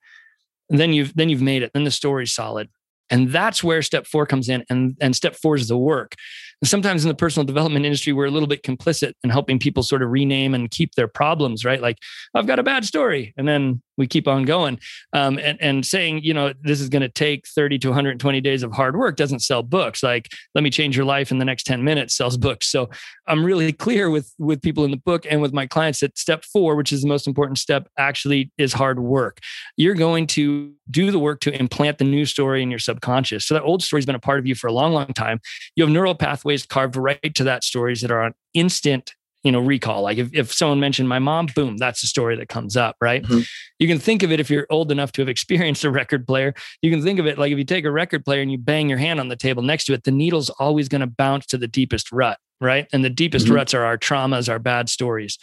And 0.69 0.79
then 0.79 0.93
you've 0.93 1.13
then 1.15 1.29
you've 1.29 1.41
made 1.41 1.61
it. 1.61 1.71
Then 1.73 1.83
the 1.83 1.91
story's 1.91 2.33
solid. 2.33 2.69
And 3.09 3.29
that's 3.31 3.63
where 3.63 3.81
step 3.81 4.07
four 4.07 4.25
comes 4.25 4.49
in. 4.49 4.65
And, 4.69 4.97
and 4.99 5.15
step 5.15 5.35
four 5.35 5.55
is 5.55 5.67
the 5.67 5.77
work. 5.77 6.15
And 6.61 6.69
sometimes 6.69 7.03
in 7.03 7.09
the 7.09 7.15
personal 7.15 7.45
development 7.45 7.85
industry, 7.85 8.13
we're 8.13 8.25
a 8.25 8.31
little 8.31 8.47
bit 8.47 8.63
complicit 8.63 9.13
in 9.23 9.29
helping 9.29 9.59
people 9.59 9.83
sort 9.83 10.01
of 10.01 10.09
rename 10.09 10.53
and 10.53 10.71
keep 10.71 10.95
their 10.95 11.07
problems, 11.07 11.65
right? 11.65 11.81
Like, 11.81 11.97
I've 12.33 12.47
got 12.47 12.59
a 12.59 12.63
bad 12.63 12.85
story. 12.85 13.33
And 13.37 13.47
then 13.47 13.81
we 13.97 14.07
keep 14.07 14.27
on 14.27 14.43
going. 14.43 14.79
Um, 15.13 15.39
and, 15.39 15.61
and 15.61 15.85
saying, 15.85 16.21
you 16.23 16.33
know, 16.33 16.53
this 16.61 16.81
is 16.81 16.89
going 16.89 17.01
to 17.01 17.09
take 17.09 17.47
30 17.47 17.79
to 17.79 17.89
120 17.89 18.41
days 18.41 18.63
of 18.63 18.73
hard 18.73 18.97
work 18.97 19.15
doesn't 19.15 19.39
sell 19.39 19.63
books. 19.63 20.03
Like, 20.03 20.29
let 20.53 20.63
me 20.63 20.69
change 20.69 20.95
your 20.97 21.05
life 21.05 21.31
in 21.31 21.37
the 21.37 21.45
next 21.45 21.63
10 21.63 21.83
minutes 21.83 22.15
sells 22.15 22.37
books. 22.37 22.67
So 22.67 22.89
I'm 23.27 23.43
really 23.43 23.71
clear 23.71 24.09
with, 24.09 24.33
with 24.37 24.61
people 24.61 24.83
in 24.83 24.91
the 24.91 24.97
book 24.97 25.25
and 25.29 25.41
with 25.41 25.53
my 25.53 25.65
clients 25.67 26.01
that 26.01 26.17
step 26.17 26.43
four, 26.43 26.75
which 26.75 26.91
is 26.91 27.01
the 27.01 27.07
most 27.07 27.27
important 27.27 27.57
step, 27.57 27.87
actually 27.97 28.51
is 28.57 28.73
hard 28.73 28.99
work. 28.99 29.39
You're 29.77 29.95
going 29.95 30.27
to 30.27 30.73
do 30.91 31.11
the 31.11 31.19
work 31.19 31.39
to 31.41 31.57
implant 31.57 31.97
the 31.97 32.03
new 32.03 32.25
story 32.25 32.61
in 32.61 32.69
your 32.69 32.79
subconscious. 32.79 33.45
So 33.45 33.53
that 33.53 33.63
old 33.63 33.81
story 33.83 33.99
has 33.99 34.05
been 34.05 34.15
a 34.15 34.19
part 34.19 34.39
of 34.39 34.45
you 34.45 34.55
for 34.55 34.67
a 34.67 34.73
long, 34.73 34.93
long 34.93 35.07
time. 35.07 35.39
You 35.75 35.83
have 35.83 35.91
neural 35.91 36.15
pathways 36.15 36.44
carved 36.65 36.95
right 36.95 37.35
to 37.35 37.43
that 37.43 37.63
stories 37.63 38.01
that 38.01 38.11
are 38.11 38.21
on 38.21 38.33
instant 38.53 39.13
you 39.43 39.51
know 39.51 39.59
recall. 39.59 40.01
Like 40.01 40.17
if, 40.17 40.33
if 40.33 40.51
someone 40.51 40.79
mentioned 40.79 41.07
my 41.07 41.19
mom 41.19 41.47
boom 41.55 41.77
that's 41.77 42.01
the 42.01 42.07
story 42.07 42.35
that 42.37 42.49
comes 42.49 42.75
up 42.75 42.95
right? 42.99 43.23
Mm-hmm. 43.23 43.41
you 43.79 43.87
can 43.87 43.99
think 43.99 44.23
of 44.23 44.31
it 44.31 44.39
if 44.39 44.49
you're 44.49 44.67
old 44.69 44.91
enough 44.91 45.11
to 45.13 45.21
have 45.21 45.29
experienced 45.29 45.83
a 45.83 45.91
record 45.91 46.25
player 46.25 46.53
you 46.81 46.89
can 46.89 47.03
think 47.03 47.19
of 47.19 47.27
it 47.27 47.37
like 47.37 47.51
if 47.51 47.57
you 47.57 47.63
take 47.63 47.85
a 47.85 47.91
record 47.91 48.25
player 48.25 48.41
and 48.41 48.51
you 48.51 48.57
bang 48.57 48.89
your 48.89 48.97
hand 48.97 49.19
on 49.19 49.27
the 49.27 49.35
table 49.35 49.61
next 49.61 49.85
to 49.85 49.93
it 49.93 50.03
the 50.03 50.11
needle's 50.11 50.49
always 50.51 50.87
going 50.89 51.01
to 51.01 51.07
bounce 51.07 51.45
to 51.47 51.57
the 51.57 51.67
deepest 51.67 52.11
rut 52.11 52.39
right? 52.61 52.87
And 52.93 53.03
the 53.03 53.09
deepest 53.09 53.45
mm-hmm. 53.45 53.55
ruts 53.55 53.73
are 53.73 53.83
our 53.83 53.97
traumas 53.97 54.49
our 54.49 54.59
bad 54.59 54.89
stories. 54.89 55.37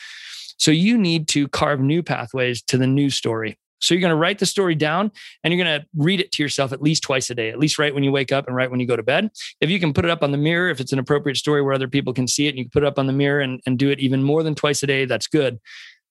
So 0.58 0.70
you 0.70 0.96
need 0.96 1.28
to 1.28 1.48
carve 1.48 1.80
new 1.80 2.02
pathways 2.02 2.62
to 2.62 2.78
the 2.78 2.86
new 2.86 3.10
story 3.10 3.58
so 3.82 3.94
you're 3.94 4.00
going 4.00 4.10
to 4.10 4.16
write 4.16 4.38
the 4.38 4.46
story 4.46 4.74
down 4.74 5.10
and 5.42 5.52
you're 5.52 5.62
going 5.62 5.80
to 5.80 5.86
read 5.96 6.20
it 6.20 6.30
to 6.32 6.42
yourself 6.42 6.72
at 6.72 6.80
least 6.80 7.02
twice 7.02 7.28
a 7.30 7.34
day, 7.34 7.50
at 7.50 7.58
least 7.58 7.78
right 7.78 7.92
when 7.92 8.04
you 8.04 8.12
wake 8.12 8.32
up 8.32 8.46
and 8.46 8.54
right 8.54 8.70
when 8.70 8.80
you 8.80 8.86
go 8.86 8.96
to 8.96 9.02
bed. 9.02 9.30
If 9.60 9.70
you 9.70 9.80
can 9.80 9.92
put 9.92 10.04
it 10.04 10.10
up 10.10 10.22
on 10.22 10.30
the 10.30 10.38
mirror, 10.38 10.70
if 10.70 10.80
it's 10.80 10.92
an 10.92 10.98
appropriate 10.98 11.36
story 11.36 11.62
where 11.62 11.74
other 11.74 11.88
people 11.88 12.14
can 12.14 12.28
see 12.28 12.46
it 12.46 12.50
and 12.50 12.58
you 12.58 12.64
can 12.64 12.70
put 12.70 12.84
it 12.84 12.86
up 12.86 12.98
on 12.98 13.08
the 13.08 13.12
mirror 13.12 13.40
and, 13.40 13.60
and 13.66 13.78
do 13.78 13.90
it 13.90 13.98
even 13.98 14.22
more 14.22 14.42
than 14.42 14.54
twice 14.54 14.82
a 14.82 14.86
day, 14.86 15.04
that's 15.04 15.26
good. 15.26 15.60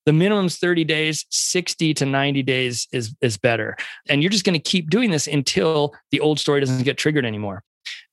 The 0.06 0.14
minimum's 0.14 0.58
30 0.58 0.84
days, 0.84 1.26
60 1.30 1.94
to 1.94 2.06
90 2.06 2.44
days 2.44 2.88
is, 2.92 3.16
is 3.22 3.38
better. 3.38 3.78
And 4.10 4.22
you're 4.22 4.32
just 4.32 4.44
going 4.44 4.60
to 4.60 4.60
keep 4.60 4.90
doing 4.90 5.12
this 5.12 5.28
until 5.28 5.94
the 6.10 6.20
old 6.20 6.40
story 6.40 6.60
doesn't 6.60 6.84
get 6.84 6.98
triggered 6.98 7.26
anymore 7.26 7.64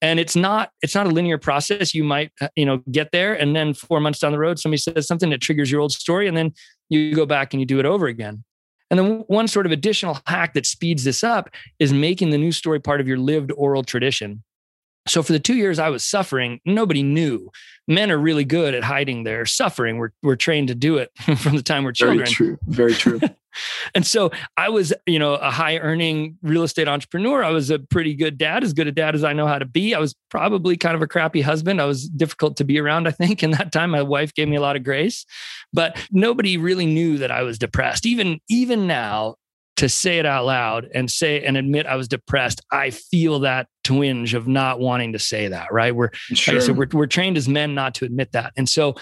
and 0.01 0.21
it's 0.21 0.37
not 0.37 0.71
it's 0.83 0.95
not 0.95 1.07
a 1.07 1.11
linear 1.11 1.39
process 1.39 1.95
you 1.95 2.05
might 2.05 2.31
uh, 2.41 2.49
you 2.57 2.65
know 2.65 2.79
get 2.91 3.11
there 3.13 3.35
and 3.35 3.55
then 3.55 3.75
four 3.75 4.01
months 4.01 4.19
down 4.19 4.33
the 4.33 4.39
road 4.39 4.59
somebody 4.59 4.79
says 4.79 5.07
something 5.07 5.31
that 5.31 5.41
triggers 5.41 5.71
your 5.71 5.81
old 5.81 5.93
story 5.93 6.27
and 6.27 6.37
then 6.37 6.53
you 6.89 7.15
go 7.15 7.27
back 7.27 7.53
and 7.53 7.61
you 7.61 7.67
do 7.67 7.79
it 7.79 7.87
over 7.87 8.07
again 8.07 8.45
and 8.91 8.99
then 8.99 9.25
one 9.27 9.49
sort 9.49 9.67
of 9.67 9.73
additional 9.73 10.19
hack 10.27 10.55
that 10.55 10.67
speeds 10.67 11.05
this 11.05 11.23
up 11.23 11.51
is 11.79 11.93
making 11.93 12.31
the 12.31 12.39
news 12.39 12.57
story 12.57 12.81
part 12.81 13.01
of 13.01 13.09
your 13.09 13.19
lived 13.19 13.53
oral 13.57 13.83
tradition. 13.83 14.43
So 15.07 15.23
for 15.23 15.33
the 15.33 15.39
two 15.39 15.55
years 15.55 15.79
I 15.79 15.89
was 15.89 16.05
suffering, 16.05 16.61
nobody 16.65 17.03
knew. 17.03 17.51
Men 17.87 18.11
are 18.11 18.19
really 18.19 18.45
good 18.45 18.75
at 18.75 18.85
hiding 18.85 19.25
their 19.25 19.47
suffering. 19.47 19.97
We're, 19.97 20.11
we're 20.23 20.37
trained 20.37 20.69
to 20.69 20.75
do 20.75 20.99
it 20.99 21.11
from 21.39 21.57
the 21.57 21.63
time 21.63 21.85
we're 21.85 21.93
children. 21.93 22.19
Very 22.19 22.31
true. 22.31 22.59
Very 22.67 22.95
true. 22.95 23.21
and 23.95 24.07
so 24.07 24.31
I 24.57 24.69
was, 24.69 24.93
you 25.07 25.19
know, 25.19 25.35
a 25.35 25.51
high 25.51 25.79
earning 25.79 26.39
real 26.43 26.63
estate 26.63 26.89
entrepreneur. 26.89 27.43
I 27.43 27.51
was 27.51 27.71
a 27.71 27.79
pretty 27.79 28.15
good 28.15 28.39
dad, 28.39 28.65
as 28.65 28.73
good 28.73 28.87
a 28.87 28.93
dad 28.93 29.15
as 29.15 29.25
I 29.25 29.33
know 29.33 29.47
how 29.47 29.59
to 29.59 29.65
be. 29.65 29.95
I 29.95 29.99
was 29.99 30.15
probably 30.31 30.77
kind 30.77 30.95
of 30.95 31.03
a 31.03 31.07
crappy 31.07 31.41
husband. 31.41 31.81
I 31.81 31.85
was 31.85 32.09
difficult 32.09 32.57
to 32.59 32.65
be 32.65 32.79
around, 32.79 33.09
I 33.09 33.13
think. 33.13 33.43
In 33.43 33.53
that 33.53 33.73
time, 33.73 33.91
my 33.91 34.03
wife 34.03 34.35
gave 34.35 34.49
me 34.49 34.57
a 34.57 34.61
lot 34.61 34.77
of 34.77 34.85
grace, 34.85 35.25
but 35.73 35.99
nobody 36.11 36.57
really 36.57 36.87
knew 36.87 37.19
that 37.19 37.31
I 37.31 37.43
was 37.43 37.59
depressed. 37.59 38.07
Even, 38.07 38.41
even 38.49 38.87
now, 38.87 39.37
to 39.79 39.89
say 39.89 40.19
it 40.19 40.27
out 40.27 40.45
loud 40.45 40.89
and 40.93 41.09
say 41.09 41.45
and 41.45 41.57
admit 41.57 41.87
I 41.87 41.95
was 41.95 42.09
depressed, 42.09 42.61
I 42.73 42.91
feel 42.91 43.41
that 43.41 43.69
twinge 43.85 44.35
of 44.35 44.49
not 44.49 44.81
wanting 44.81 45.13
to 45.13 45.21
say 45.21 45.47
that, 45.49 45.73
right? 45.73 45.95
We're 45.95 46.11
sure. 46.13 46.55
like 46.55 46.63
I 46.63 46.67
said, 46.67 46.77
we're, 46.77 46.89
we're 46.93 47.07
trained 47.07 47.37
as 47.37 47.49
men 47.49 47.77
not 47.77 47.95
to 47.95 48.05
admit 48.05 48.33
that. 48.33 48.53
And 48.57 48.69
so 48.69 48.97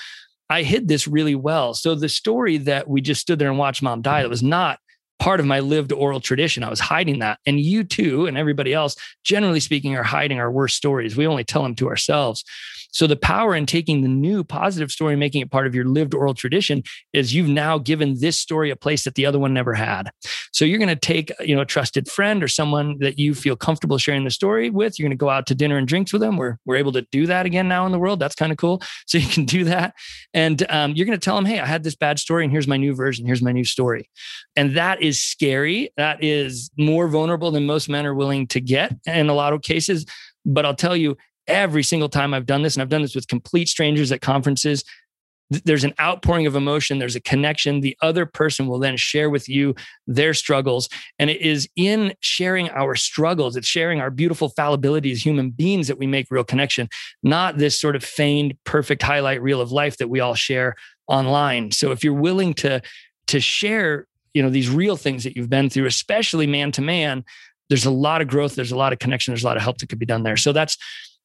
I 0.48 0.62
hid 0.62 0.88
this 0.88 1.08
really 1.08 1.34
well. 1.34 1.74
So 1.74 1.94
the 1.94 2.08
story 2.08 2.58
that 2.58 2.88
we 2.88 3.00
just 3.00 3.20
stood 3.20 3.38
there 3.38 3.48
and 3.48 3.58
watched 3.58 3.82
mom 3.82 4.02
die, 4.02 4.22
that 4.22 4.30
was 4.30 4.42
not 4.42 4.78
part 5.18 5.40
of 5.40 5.46
my 5.46 5.60
lived 5.60 5.92
oral 5.92 6.20
tradition. 6.20 6.62
I 6.62 6.70
was 6.70 6.80
hiding 6.80 7.20
that. 7.20 7.38
And 7.46 7.58
you 7.58 7.84
too, 7.84 8.26
and 8.26 8.36
everybody 8.36 8.72
else, 8.74 8.96
generally 9.24 9.60
speaking, 9.60 9.96
are 9.96 10.02
hiding 10.02 10.38
our 10.38 10.50
worst 10.50 10.76
stories. 10.76 11.16
We 11.16 11.26
only 11.26 11.44
tell 11.44 11.62
them 11.62 11.74
to 11.76 11.88
ourselves. 11.88 12.44
So 12.92 13.06
the 13.06 13.16
power 13.16 13.54
in 13.54 13.66
taking 13.66 14.02
the 14.02 14.08
new 14.08 14.44
positive 14.44 14.90
story 14.90 15.14
and 15.14 15.20
making 15.20 15.42
it 15.42 15.50
part 15.50 15.66
of 15.66 15.74
your 15.74 15.84
lived 15.84 16.14
oral 16.14 16.34
tradition 16.34 16.82
is 17.12 17.34
you've 17.34 17.48
now 17.48 17.78
given 17.78 18.20
this 18.20 18.36
story 18.36 18.70
a 18.70 18.76
place 18.76 19.04
that 19.04 19.14
the 19.14 19.26
other 19.26 19.38
one 19.38 19.54
never 19.54 19.74
had. 19.74 20.10
So 20.52 20.64
you're 20.64 20.78
going 20.78 20.88
to 20.88 20.96
take, 20.96 21.32
you 21.40 21.54
know, 21.54 21.62
a 21.62 21.66
trusted 21.66 22.08
friend 22.08 22.42
or 22.42 22.48
someone 22.48 22.96
that 23.00 23.18
you 23.18 23.34
feel 23.34 23.56
comfortable 23.56 23.98
sharing 23.98 24.24
the 24.24 24.30
story 24.30 24.70
with. 24.70 24.98
You're 24.98 25.06
going 25.06 25.16
to 25.16 25.20
go 25.20 25.30
out 25.30 25.46
to 25.46 25.54
dinner 25.54 25.76
and 25.76 25.86
drinks 25.86 26.12
with 26.12 26.22
them. 26.22 26.36
We're, 26.36 26.56
we're 26.64 26.76
able 26.76 26.92
to 26.92 27.06
do 27.12 27.26
that 27.26 27.46
again 27.46 27.68
now 27.68 27.86
in 27.86 27.92
the 27.92 27.98
world. 27.98 28.20
That's 28.20 28.34
kind 28.34 28.52
of 28.52 28.58
cool. 28.58 28.82
So 29.06 29.18
you 29.18 29.28
can 29.28 29.44
do 29.44 29.64
that. 29.64 29.94
And 30.34 30.66
um, 30.68 30.92
you're 30.94 31.06
going 31.06 31.18
to 31.18 31.24
tell 31.24 31.36
them, 31.36 31.44
hey, 31.44 31.60
I 31.60 31.66
had 31.66 31.84
this 31.84 31.94
bad 31.94 32.18
story 32.18 32.42
and 32.42 32.50
here's 32.50 32.66
my 32.66 32.76
new 32.76 32.92
version. 32.92 33.24
Here's 33.24 33.42
my 33.42 33.52
new 33.52 33.64
story. 33.64 34.10
And 34.56 34.76
that 34.76 35.00
is 35.00 35.22
scary. 35.22 35.90
That 35.96 36.24
is 36.24 36.70
more 36.76 37.06
vulnerable 37.06 37.52
than 37.52 37.66
most 37.66 37.88
men 37.88 38.04
are 38.04 38.14
willing 38.14 38.48
to 38.48 38.60
get 38.60 38.92
in 39.06 39.28
a 39.28 39.34
lot 39.34 39.52
of 39.52 39.62
cases. 39.62 40.06
But 40.44 40.66
I'll 40.66 40.74
tell 40.74 40.96
you, 40.96 41.16
every 41.48 41.82
single 41.82 42.08
time 42.08 42.34
I've 42.34 42.46
done 42.46 42.62
this, 42.62 42.74
and 42.74 42.82
I've 42.82 42.88
done 42.88 43.02
this 43.02 43.14
with 43.14 43.28
complete 43.28 43.68
strangers 43.68 44.12
at 44.12 44.20
conferences, 44.20 44.84
there's 45.48 45.84
an 45.84 45.94
outpouring 46.00 46.48
of 46.48 46.56
emotion 46.56 46.98
there's 46.98 47.14
a 47.14 47.20
connection 47.20 47.80
the 47.80 47.96
other 48.02 48.26
person 48.26 48.66
will 48.66 48.80
then 48.80 48.96
share 48.96 49.30
with 49.30 49.48
you 49.48 49.76
their 50.08 50.34
struggles 50.34 50.88
and 51.20 51.30
it 51.30 51.40
is 51.40 51.68
in 51.76 52.12
sharing 52.18 52.68
our 52.70 52.96
struggles 52.96 53.54
it's 53.54 53.68
sharing 53.68 54.00
our 54.00 54.10
beautiful 54.10 54.48
fallibility 54.48 55.12
as 55.12 55.24
human 55.24 55.50
beings 55.50 55.86
that 55.86 55.98
we 55.98 56.06
make 56.08 56.26
real 56.32 56.42
connection 56.42 56.88
not 57.22 57.58
this 57.58 57.80
sort 57.80 57.94
of 57.94 58.02
feigned 58.02 58.58
perfect 58.64 59.04
highlight 59.04 59.40
reel 59.40 59.60
of 59.60 59.70
life 59.70 59.96
that 59.98 60.10
we 60.10 60.18
all 60.18 60.34
share 60.34 60.74
online. 61.08 61.70
So 61.70 61.92
if 61.92 62.02
you're 62.04 62.12
willing 62.12 62.54
to 62.54 62.82
to 63.28 63.40
share 63.40 64.06
you 64.34 64.42
know 64.42 64.50
these 64.50 64.68
real 64.68 64.96
things 64.96 65.24
that 65.24 65.36
you've 65.36 65.50
been 65.50 65.70
through 65.70 65.86
especially 65.86 66.46
man 66.46 66.70
to 66.72 66.82
man 66.82 67.24
there's 67.68 67.86
a 67.86 67.90
lot 67.90 68.20
of 68.20 68.28
growth 68.28 68.54
there's 68.54 68.72
a 68.72 68.76
lot 68.76 68.92
of 68.92 68.98
connection 68.98 69.32
there's 69.32 69.42
a 69.42 69.46
lot 69.46 69.56
of 69.56 69.62
help 69.62 69.78
that 69.78 69.88
could 69.88 69.98
be 69.98 70.06
done 70.06 70.22
there. 70.22 70.36
So 70.36 70.52
that's 70.52 70.76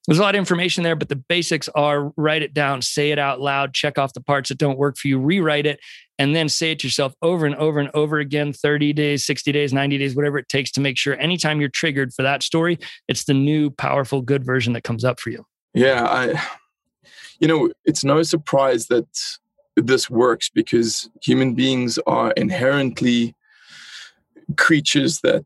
there's 0.07 0.19
a 0.19 0.21
lot 0.21 0.33
of 0.35 0.39
information 0.39 0.83
there, 0.83 0.95
but 0.95 1.09
the 1.09 1.15
basics 1.15 1.69
are 1.75 2.11
write 2.17 2.41
it 2.41 2.53
down, 2.53 2.81
say 2.81 3.11
it 3.11 3.19
out 3.19 3.39
loud, 3.39 3.73
check 3.73 3.99
off 3.99 4.13
the 4.13 4.21
parts 4.21 4.49
that 4.49 4.57
don't 4.57 4.77
work 4.77 4.97
for 4.97 5.07
you, 5.07 5.19
rewrite 5.19 5.67
it, 5.67 5.79
and 6.17 6.35
then 6.35 6.49
say 6.49 6.71
it 6.71 6.79
to 6.79 6.87
yourself 6.87 7.13
over 7.21 7.45
and 7.45 7.55
over 7.55 7.79
and 7.79 7.91
over 7.93 8.17
again 8.17 8.51
30 8.51 8.93
days, 8.93 9.25
60 9.25 9.51
days, 9.51 9.73
90 9.73 9.97
days, 9.99 10.15
whatever 10.15 10.37
it 10.37 10.49
takes 10.49 10.71
to 10.71 10.81
make 10.81 10.97
sure 10.97 11.19
anytime 11.19 11.59
you're 11.59 11.69
triggered 11.69 12.13
for 12.13 12.23
that 12.23 12.41
story, 12.41 12.79
it's 13.07 13.25
the 13.25 13.33
new, 13.33 13.69
powerful, 13.69 14.21
good 14.21 14.43
version 14.43 14.73
that 14.73 14.83
comes 14.83 15.03
up 15.03 15.19
for 15.19 15.29
you. 15.29 15.45
Yeah. 15.73 16.05
I, 16.05 16.41
you 17.39 17.47
know, 17.47 17.69
it's 17.85 18.03
no 18.03 18.23
surprise 18.23 18.87
that 18.87 19.07
this 19.75 20.09
works 20.09 20.49
because 20.49 21.09
human 21.21 21.53
beings 21.53 21.97
are 22.07 22.31
inherently 22.31 23.35
creatures 24.57 25.21
that 25.21 25.45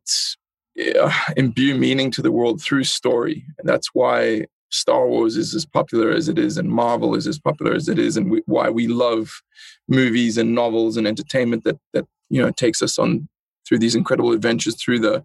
imbue 1.38 1.76
meaning 1.76 2.12
to 2.12 2.22
the 2.22 2.32
world 2.32 2.62
through 2.62 2.84
story. 2.84 3.46
And 3.58 3.68
that's 3.68 3.90
why 3.94 4.46
Star 4.70 5.08
Wars 5.08 5.38
is 5.38 5.56
as 5.56 5.66
popular 5.66 6.12
as 6.12 6.28
it 6.28 6.38
is, 6.38 6.58
and 6.58 6.70
Marvel 6.70 7.16
is 7.16 7.28
as 7.28 7.40
popular 7.40 7.74
as 7.74 7.88
it 7.88 7.98
is, 7.98 8.18
and 8.18 8.30
we, 8.30 8.42
why 8.46 8.70
we 8.70 8.88
love 8.88 9.42
movies 9.88 10.38
and 10.38 10.54
novels 10.54 10.98
and 10.98 11.08
entertainment 11.08 11.64
that 11.64 11.80
that 11.94 12.06
you 12.30 12.42
know 12.42 12.52
takes 12.52 12.82
us 12.82 13.00
on 13.00 13.30
through 13.68 13.80
these 13.80 13.96
incredible 13.96 14.32
adventures 14.32 14.76
through 14.82 15.00
the 15.00 15.24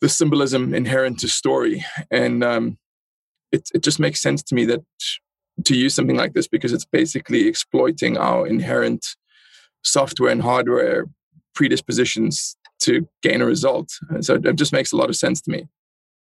the 0.00 0.08
symbolism 0.08 0.74
inherent 0.74 1.18
to 1.20 1.28
story. 1.28 1.84
And 2.10 2.44
um, 2.44 2.78
it 3.52 3.70
it 3.74 3.82
just 3.82 3.98
makes 3.98 4.20
sense 4.20 4.42
to 4.44 4.54
me 4.54 4.66
that 4.66 4.82
to 5.64 5.74
use 5.74 5.94
something 5.94 6.16
like 6.16 6.34
this 6.34 6.48
because 6.48 6.72
it's 6.72 6.84
basically 6.84 7.46
exploiting 7.46 8.18
our 8.18 8.46
inherent 8.46 9.16
software 9.82 10.30
and 10.30 10.42
hardware 10.42 11.06
predispositions 11.54 12.56
to 12.80 13.08
gain 13.22 13.40
a 13.40 13.46
result. 13.46 13.92
So 14.20 14.34
it 14.34 14.56
just 14.56 14.72
makes 14.72 14.92
a 14.92 14.96
lot 14.96 15.08
of 15.08 15.16
sense 15.16 15.40
to 15.42 15.50
me. 15.50 15.66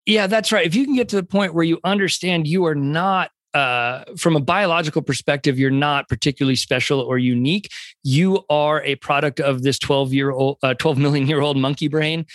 Yeah, 0.05 0.27
that's 0.27 0.51
right. 0.51 0.65
If 0.65 0.75
you 0.75 0.85
can 0.85 0.95
get 0.95 1.09
to 1.09 1.15
the 1.15 1.23
point 1.23 1.53
where 1.53 1.63
you 1.63 1.79
understand 1.83 2.47
you 2.47 2.65
are 2.65 2.75
not 2.75 3.31
uh, 3.53 4.03
from 4.17 4.35
a 4.35 4.39
biological 4.39 5.01
perspective, 5.01 5.59
you're 5.59 5.71
not 5.71 6.09
particularly 6.09 6.55
special 6.55 6.99
or 6.99 7.17
unique. 7.17 7.69
You 8.03 8.43
are 8.49 8.81
a 8.83 8.95
product 8.95 9.39
of 9.39 9.61
this 9.61 9.77
12 9.79 10.13
year 10.13 10.31
old, 10.31 10.57
uh, 10.63 10.73
12 10.73 10.97
million 10.97 11.27
year 11.27 11.39
old 11.39 11.57
monkey 11.57 11.87
brain. 11.87 12.25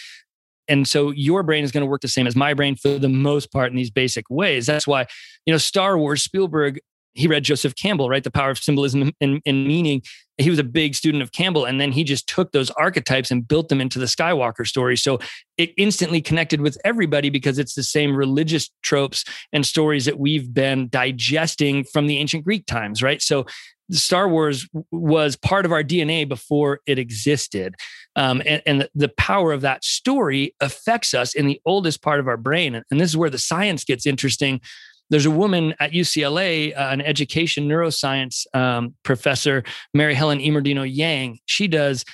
And 0.68 0.86
so 0.86 1.10
your 1.10 1.42
brain 1.42 1.64
is 1.64 1.72
going 1.72 1.82
to 1.82 1.90
work 1.90 2.02
the 2.02 2.08
same 2.08 2.26
as 2.26 2.36
my 2.36 2.54
brain 2.54 2.76
for 2.76 2.98
the 2.98 3.08
most 3.08 3.50
part 3.50 3.70
in 3.70 3.76
these 3.76 3.90
basic 3.90 4.28
ways. 4.28 4.66
That's 4.66 4.86
why, 4.86 5.06
you 5.46 5.52
know, 5.52 5.58
Star 5.58 5.98
Wars, 5.98 6.22
Spielberg, 6.22 6.78
he 7.14 7.26
read 7.26 7.44
Joseph 7.44 7.74
Campbell, 7.74 8.08
right? 8.08 8.22
The 8.22 8.30
power 8.30 8.50
of 8.50 8.58
symbolism 8.58 9.12
and, 9.20 9.40
and 9.44 9.66
meaning 9.66 10.02
he 10.38 10.50
was 10.50 10.58
a 10.58 10.64
big 10.64 10.94
student 10.94 11.22
of 11.22 11.32
Campbell. 11.32 11.64
And 11.64 11.80
then 11.80 11.90
he 11.90 12.04
just 12.04 12.28
took 12.28 12.52
those 12.52 12.70
archetypes 12.70 13.30
and 13.30 13.46
built 13.46 13.68
them 13.68 13.80
into 13.80 13.98
the 13.98 14.06
Skywalker 14.06 14.66
story. 14.66 14.96
So 14.96 15.18
it 15.56 15.72
instantly 15.76 16.20
connected 16.20 16.60
with 16.60 16.78
everybody 16.84 17.28
because 17.28 17.58
it's 17.58 17.74
the 17.74 17.82
same 17.82 18.14
religious 18.14 18.70
tropes 18.82 19.24
and 19.52 19.66
stories 19.66 20.04
that 20.04 20.18
we've 20.18 20.54
been 20.54 20.88
digesting 20.88 21.84
from 21.84 22.06
the 22.06 22.18
ancient 22.18 22.44
Greek 22.44 22.66
times, 22.66 23.02
right? 23.02 23.20
So 23.20 23.46
Star 23.90 24.28
Wars 24.28 24.68
was 24.90 25.36
part 25.36 25.64
of 25.64 25.72
our 25.72 25.82
DNA 25.82 26.28
before 26.28 26.80
it 26.86 26.98
existed. 26.98 27.74
Um, 28.16 28.42
and, 28.44 28.62
and 28.66 28.88
the 28.94 29.08
power 29.08 29.52
of 29.52 29.62
that 29.62 29.82
story 29.84 30.54
affects 30.60 31.14
us 31.14 31.34
in 31.34 31.46
the 31.46 31.60
oldest 31.64 32.02
part 32.02 32.20
of 32.20 32.28
our 32.28 32.36
brain. 32.36 32.82
And 32.90 33.00
this 33.00 33.10
is 33.10 33.16
where 33.16 33.30
the 33.30 33.38
science 33.38 33.84
gets 33.84 34.06
interesting 34.06 34.60
there's 35.10 35.26
a 35.26 35.30
woman 35.30 35.74
at 35.80 35.92
UCLA, 35.92 36.76
uh, 36.76 36.88
an 36.90 37.00
education 37.00 37.68
neuroscience 37.68 38.46
um, 38.54 38.94
professor, 39.02 39.64
Mary 39.94 40.14
Helen 40.14 40.38
Immordino 40.38 40.88
Yang. 40.88 41.38
She 41.46 41.68
does 41.68 42.04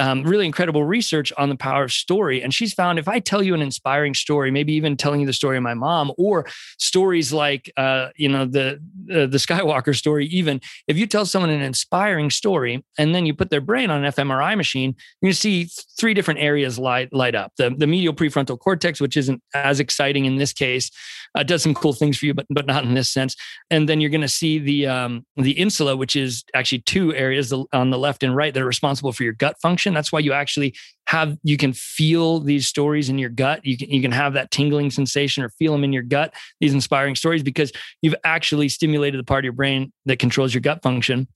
um, 0.00 0.24
really 0.24 0.46
incredible 0.46 0.84
research 0.84 1.32
on 1.38 1.48
the 1.48 1.56
power 1.56 1.84
of 1.84 1.92
story. 1.92 2.42
And 2.42 2.52
she's 2.52 2.74
found 2.74 2.98
if 2.98 3.08
I 3.08 3.20
tell 3.20 3.42
you 3.42 3.54
an 3.54 3.62
inspiring 3.62 4.14
story, 4.14 4.50
maybe 4.50 4.72
even 4.72 4.96
telling 4.96 5.20
you 5.20 5.26
the 5.26 5.32
story 5.32 5.56
of 5.56 5.62
my 5.62 5.74
mom, 5.74 6.12
or 6.18 6.46
stories 6.78 7.32
like 7.32 7.72
uh, 7.76 8.08
you 8.16 8.28
know 8.28 8.44
the 8.44 8.80
uh, 9.10 9.26
the 9.26 9.38
Skywalker 9.38 9.94
story, 9.96 10.26
even 10.26 10.60
if 10.88 10.96
you 10.96 11.06
tell 11.06 11.26
someone 11.26 11.50
an 11.50 11.62
inspiring 11.62 12.30
story 12.30 12.84
and 12.98 13.14
then 13.14 13.26
you 13.26 13.34
put 13.34 13.50
their 13.50 13.60
brain 13.60 13.90
on 13.90 14.04
an 14.04 14.12
fMRI 14.12 14.56
machine, 14.56 14.96
you 15.22 15.32
see 15.32 15.68
three 15.98 16.14
different 16.14 16.40
areas 16.40 16.78
light 16.78 17.12
light 17.12 17.34
up. 17.34 17.52
The 17.56 17.70
the 17.70 17.86
medial 17.86 18.14
prefrontal 18.14 18.58
cortex, 18.58 19.00
which 19.00 19.16
isn't 19.16 19.42
as 19.54 19.78
exciting 19.78 20.24
in 20.24 20.36
this 20.36 20.52
case, 20.52 20.90
uh, 21.36 21.44
does 21.44 21.62
some 21.62 21.74
cool 21.74 21.92
things 21.92 22.18
for 22.18 22.26
you, 22.26 22.34
but 22.34 22.46
but 22.50 22.66
not 22.66 22.84
in 22.84 22.94
this 22.94 23.10
sense. 23.10 23.36
And 23.70 23.88
then 23.88 24.00
you're 24.00 24.10
going 24.10 24.20
to 24.22 24.28
see 24.28 24.58
the 24.58 24.88
um, 24.88 25.24
the 25.36 25.52
insula, 25.52 25.96
which 25.96 26.16
is 26.16 26.44
actually 26.52 26.80
two 26.80 27.14
areas 27.14 27.52
on 27.72 27.90
the 27.90 27.98
left 27.98 28.24
and 28.24 28.34
right 28.34 28.52
that 28.52 28.62
are 28.62 28.66
responsible 28.66 29.12
for 29.12 29.22
your 29.22 29.32
gut 29.32 29.56
function 29.60 29.83
that's 29.92 30.12
why 30.12 30.20
you 30.20 30.32
actually 30.32 30.74
have 31.06 31.36
you 31.42 31.56
can 31.56 31.72
feel 31.72 32.40
these 32.40 32.66
stories 32.66 33.08
in 33.08 33.18
your 33.18 33.30
gut. 33.30 33.60
You 33.64 33.76
can 33.76 33.90
you 33.90 34.00
can 34.00 34.12
have 34.12 34.32
that 34.34 34.50
tingling 34.50 34.90
sensation 34.90 35.42
or 35.42 35.50
feel 35.50 35.72
them 35.72 35.84
in 35.84 35.92
your 35.92 36.02
gut. 36.02 36.32
These 36.60 36.72
inspiring 36.72 37.14
stories 37.14 37.42
because 37.42 37.72
you've 38.00 38.14
actually 38.24 38.68
stimulated 38.68 39.20
the 39.20 39.24
part 39.24 39.40
of 39.40 39.44
your 39.44 39.52
brain 39.52 39.92
that 40.06 40.18
controls 40.18 40.54
your 40.54 40.60
gut 40.60 40.82
function. 40.82 41.28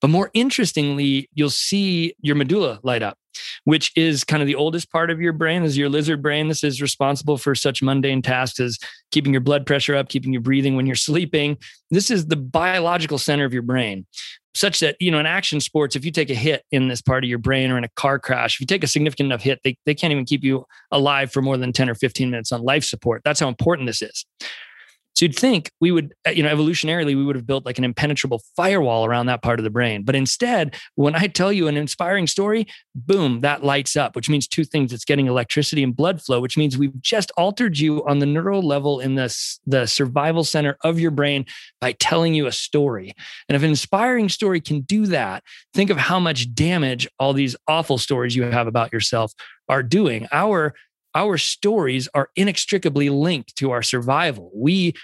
But 0.00 0.08
more 0.08 0.30
interestingly, 0.32 1.28
you'll 1.34 1.50
see 1.50 2.14
your 2.20 2.36
medulla 2.36 2.78
light 2.84 3.02
up, 3.02 3.18
which 3.64 3.90
is 3.96 4.22
kind 4.22 4.42
of 4.42 4.46
the 4.46 4.54
oldest 4.54 4.92
part 4.92 5.10
of 5.10 5.20
your 5.20 5.32
brain, 5.32 5.64
is 5.64 5.76
your 5.76 5.88
lizard 5.88 6.22
brain. 6.22 6.46
This 6.46 6.62
is 6.62 6.80
responsible 6.80 7.36
for 7.36 7.56
such 7.56 7.82
mundane 7.82 8.22
tasks 8.22 8.60
as 8.60 8.78
keeping 9.10 9.32
your 9.32 9.40
blood 9.40 9.66
pressure 9.66 9.96
up, 9.96 10.08
keeping 10.08 10.32
you 10.32 10.40
breathing 10.40 10.76
when 10.76 10.86
you're 10.86 10.94
sleeping. 11.10 11.58
This 11.90 12.10
is 12.10 12.26
the 12.26 12.36
biological 12.36 13.18
center 13.18 13.44
of 13.44 13.52
your 13.52 13.62
brain 13.62 14.06
such 14.54 14.80
that 14.80 14.96
you 15.00 15.10
know 15.10 15.18
in 15.18 15.26
action 15.26 15.60
sports 15.60 15.94
if 15.94 16.04
you 16.04 16.10
take 16.10 16.30
a 16.30 16.34
hit 16.34 16.64
in 16.72 16.88
this 16.88 17.00
part 17.00 17.22
of 17.22 17.30
your 17.30 17.38
brain 17.38 17.70
or 17.70 17.78
in 17.78 17.84
a 17.84 17.88
car 17.96 18.18
crash 18.18 18.56
if 18.56 18.60
you 18.60 18.66
take 18.66 18.82
a 18.82 18.86
significant 18.86 19.26
enough 19.26 19.42
hit 19.42 19.60
they, 19.62 19.76
they 19.86 19.94
can't 19.94 20.12
even 20.12 20.24
keep 20.24 20.42
you 20.42 20.64
alive 20.90 21.30
for 21.32 21.42
more 21.42 21.56
than 21.56 21.72
10 21.72 21.88
or 21.88 21.94
15 21.94 22.30
minutes 22.30 22.52
on 22.52 22.62
life 22.62 22.84
support. 22.84 23.22
That's 23.24 23.40
how 23.40 23.48
important 23.48 23.86
this 23.86 24.02
is 24.02 24.24
so 25.18 25.24
you'd 25.24 25.34
think 25.34 25.72
we 25.80 25.90
would, 25.90 26.14
uh, 26.28 26.30
you 26.30 26.44
know, 26.44 26.54
evolutionarily, 26.54 27.06
we 27.06 27.24
would 27.24 27.34
have 27.34 27.44
built 27.44 27.66
like 27.66 27.76
an 27.76 27.82
impenetrable 27.82 28.40
firewall 28.54 29.04
around 29.04 29.26
that 29.26 29.42
part 29.42 29.58
of 29.58 29.64
the 29.64 29.70
brain. 29.70 30.04
But 30.04 30.14
instead, 30.14 30.76
when 30.94 31.16
I 31.16 31.26
tell 31.26 31.52
you 31.52 31.66
an 31.66 31.76
inspiring 31.76 32.28
story, 32.28 32.68
boom, 32.94 33.40
that 33.40 33.64
lights 33.64 33.96
up, 33.96 34.14
which 34.14 34.30
means 34.30 34.46
two 34.46 34.62
things. 34.62 34.92
It's 34.92 35.04
getting 35.04 35.26
electricity 35.26 35.82
and 35.82 35.96
blood 35.96 36.22
flow, 36.22 36.40
which 36.40 36.56
means 36.56 36.78
we've 36.78 37.02
just 37.02 37.32
altered 37.36 37.80
you 37.80 38.06
on 38.06 38.20
the 38.20 38.26
neural 38.26 38.62
level 38.62 39.00
in 39.00 39.16
the, 39.16 39.36
the 39.66 39.86
survival 39.86 40.44
center 40.44 40.78
of 40.84 41.00
your 41.00 41.10
brain 41.10 41.46
by 41.80 41.94
telling 41.94 42.32
you 42.34 42.46
a 42.46 42.52
story. 42.52 43.12
And 43.48 43.56
if 43.56 43.64
an 43.64 43.70
inspiring 43.70 44.28
story 44.28 44.60
can 44.60 44.82
do 44.82 45.06
that, 45.06 45.42
think 45.74 45.90
of 45.90 45.96
how 45.96 46.20
much 46.20 46.54
damage 46.54 47.08
all 47.18 47.32
these 47.32 47.56
awful 47.66 47.98
stories 47.98 48.36
you 48.36 48.44
have 48.44 48.68
about 48.68 48.92
yourself 48.92 49.32
are 49.68 49.82
doing. 49.82 50.28
Our 50.30 50.74
our 51.18 51.36
stories 51.36 52.08
are 52.14 52.30
inextricably 52.36 53.10
linked 53.10 53.56
to 53.56 53.72
our 53.72 53.82
survival. 53.82 54.52
We 54.54 54.94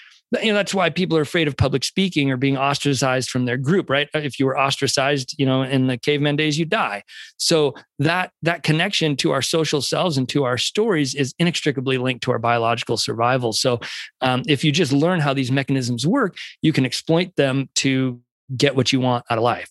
you 0.42 0.48
know 0.48 0.54
that's 0.54 0.74
why 0.74 0.90
people 0.90 1.16
are 1.16 1.22
afraid 1.22 1.46
of 1.46 1.56
public 1.56 1.84
speaking 1.84 2.30
or 2.30 2.36
being 2.36 2.56
ostracized 2.56 3.30
from 3.30 3.44
their 3.44 3.56
group 3.56 3.88
right? 3.90 4.08
If 4.14 4.38
you 4.38 4.46
were 4.46 4.58
ostracized 4.58 5.34
you 5.38 5.46
know 5.46 5.62
in 5.62 5.86
the 5.86 5.98
caveman 5.98 6.36
days 6.36 6.58
you 6.58 6.64
die. 6.64 7.02
So 7.36 7.74
that 7.98 8.32
that 8.42 8.62
connection 8.62 9.16
to 9.16 9.32
our 9.32 9.42
social 9.42 9.82
selves 9.82 10.16
and 10.16 10.28
to 10.30 10.44
our 10.44 10.58
stories 10.58 11.14
is 11.14 11.34
inextricably 11.38 11.98
linked 11.98 12.22
to 12.24 12.32
our 12.32 12.38
biological 12.38 12.96
survival. 12.96 13.52
So 13.52 13.80
um, 14.20 14.42
if 14.48 14.64
you 14.64 14.72
just 14.72 14.92
learn 14.92 15.20
how 15.20 15.34
these 15.34 15.52
mechanisms 15.52 16.06
work 16.06 16.36
you 16.62 16.72
can 16.72 16.86
exploit 16.86 17.34
them 17.36 17.68
to 17.76 18.20
get 18.56 18.76
what 18.76 18.92
you 18.92 19.00
want 19.00 19.24
out 19.30 19.38
of 19.38 19.44
life. 19.44 19.70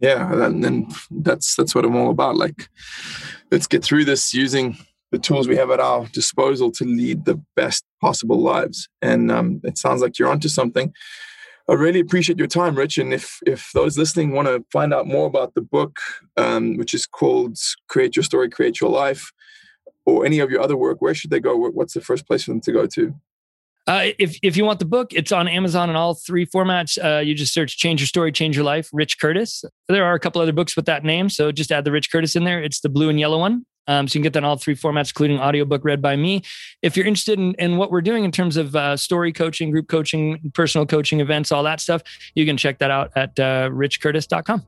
Yeah 0.00 0.32
and 0.46 0.64
then 0.64 0.88
that's 1.10 1.54
that's 1.56 1.74
what 1.74 1.84
i'm 1.84 1.96
all 1.96 2.10
about. 2.10 2.36
Like 2.36 2.68
let's 3.50 3.66
get 3.66 3.84
through 3.84 4.04
this 4.06 4.34
using 4.34 4.76
the 5.12 5.18
tools 5.18 5.46
we 5.46 5.56
have 5.56 5.70
at 5.70 5.78
our 5.78 6.06
disposal 6.06 6.72
to 6.72 6.84
lead 6.84 7.26
the 7.26 7.40
best 7.54 7.84
possible 8.00 8.40
lives. 8.40 8.88
And 9.00 9.30
um, 9.30 9.60
it 9.62 9.78
sounds 9.78 10.00
like 10.00 10.18
you're 10.18 10.30
onto 10.30 10.48
something. 10.48 10.92
I 11.68 11.74
really 11.74 12.00
appreciate 12.00 12.38
your 12.38 12.48
time, 12.48 12.74
Rich. 12.74 12.98
And 12.98 13.14
if 13.14 13.38
if 13.46 13.70
those 13.72 13.96
listening 13.96 14.32
want 14.32 14.48
to 14.48 14.64
find 14.72 14.92
out 14.92 15.06
more 15.06 15.26
about 15.26 15.54
the 15.54 15.60
book, 15.60 16.00
um, 16.36 16.76
which 16.76 16.92
is 16.92 17.06
called 17.06 17.56
"Create 17.88 18.16
Your 18.16 18.24
Story, 18.24 18.48
Create 18.48 18.80
Your 18.80 18.90
Life," 18.90 19.30
or 20.04 20.26
any 20.26 20.40
of 20.40 20.50
your 20.50 20.60
other 20.60 20.76
work, 20.76 21.00
where 21.00 21.14
should 21.14 21.30
they 21.30 21.38
go? 21.38 21.56
What's 21.56 21.94
the 21.94 22.00
first 22.00 22.26
place 22.26 22.44
for 22.44 22.50
them 22.50 22.60
to 22.62 22.72
go 22.72 22.86
to? 22.86 23.14
Uh, 23.86 24.08
if 24.18 24.36
if 24.42 24.56
you 24.56 24.64
want 24.64 24.80
the 24.80 24.84
book, 24.84 25.12
it's 25.12 25.30
on 25.30 25.46
Amazon 25.46 25.88
in 25.88 25.94
all 25.94 26.14
three 26.14 26.46
formats. 26.46 26.98
Uh, 27.02 27.20
you 27.20 27.34
just 27.34 27.54
search 27.54 27.78
"Change 27.78 28.00
Your 28.00 28.08
Story, 28.08 28.32
Change 28.32 28.56
Your 28.56 28.64
Life." 28.64 28.88
Rich 28.92 29.20
Curtis. 29.20 29.64
There 29.88 30.04
are 30.04 30.14
a 30.14 30.20
couple 30.20 30.42
other 30.42 30.52
books 30.52 30.74
with 30.74 30.86
that 30.86 31.04
name, 31.04 31.28
so 31.28 31.52
just 31.52 31.70
add 31.70 31.84
the 31.84 31.92
Rich 31.92 32.10
Curtis 32.10 32.34
in 32.34 32.42
there. 32.42 32.60
It's 32.60 32.80
the 32.80 32.88
blue 32.88 33.08
and 33.08 33.20
yellow 33.20 33.38
one. 33.38 33.66
Um, 33.88 34.06
so 34.06 34.12
you 34.12 34.20
can 34.20 34.22
get 34.24 34.32
that 34.34 34.40
in 34.40 34.44
all 34.44 34.56
three 34.56 34.76
formats, 34.76 35.10
including 35.10 35.40
audiobook 35.40 35.84
read 35.84 36.00
by 36.00 36.16
me. 36.16 36.42
If 36.82 36.96
you're 36.96 37.06
interested 37.06 37.38
in, 37.38 37.54
in 37.54 37.76
what 37.76 37.90
we're 37.90 38.00
doing 38.00 38.24
in 38.24 38.30
terms 38.30 38.56
of 38.56 38.76
uh, 38.76 38.96
story 38.96 39.32
coaching, 39.32 39.70
group 39.70 39.88
coaching, 39.88 40.52
personal 40.54 40.86
coaching 40.86 41.20
events, 41.20 41.50
all 41.50 41.62
that 41.64 41.80
stuff, 41.80 42.02
you 42.34 42.46
can 42.46 42.56
check 42.56 42.78
that 42.78 42.90
out 42.90 43.10
at 43.16 43.38
uh, 43.38 43.70
richcurtis.com. 43.70 44.66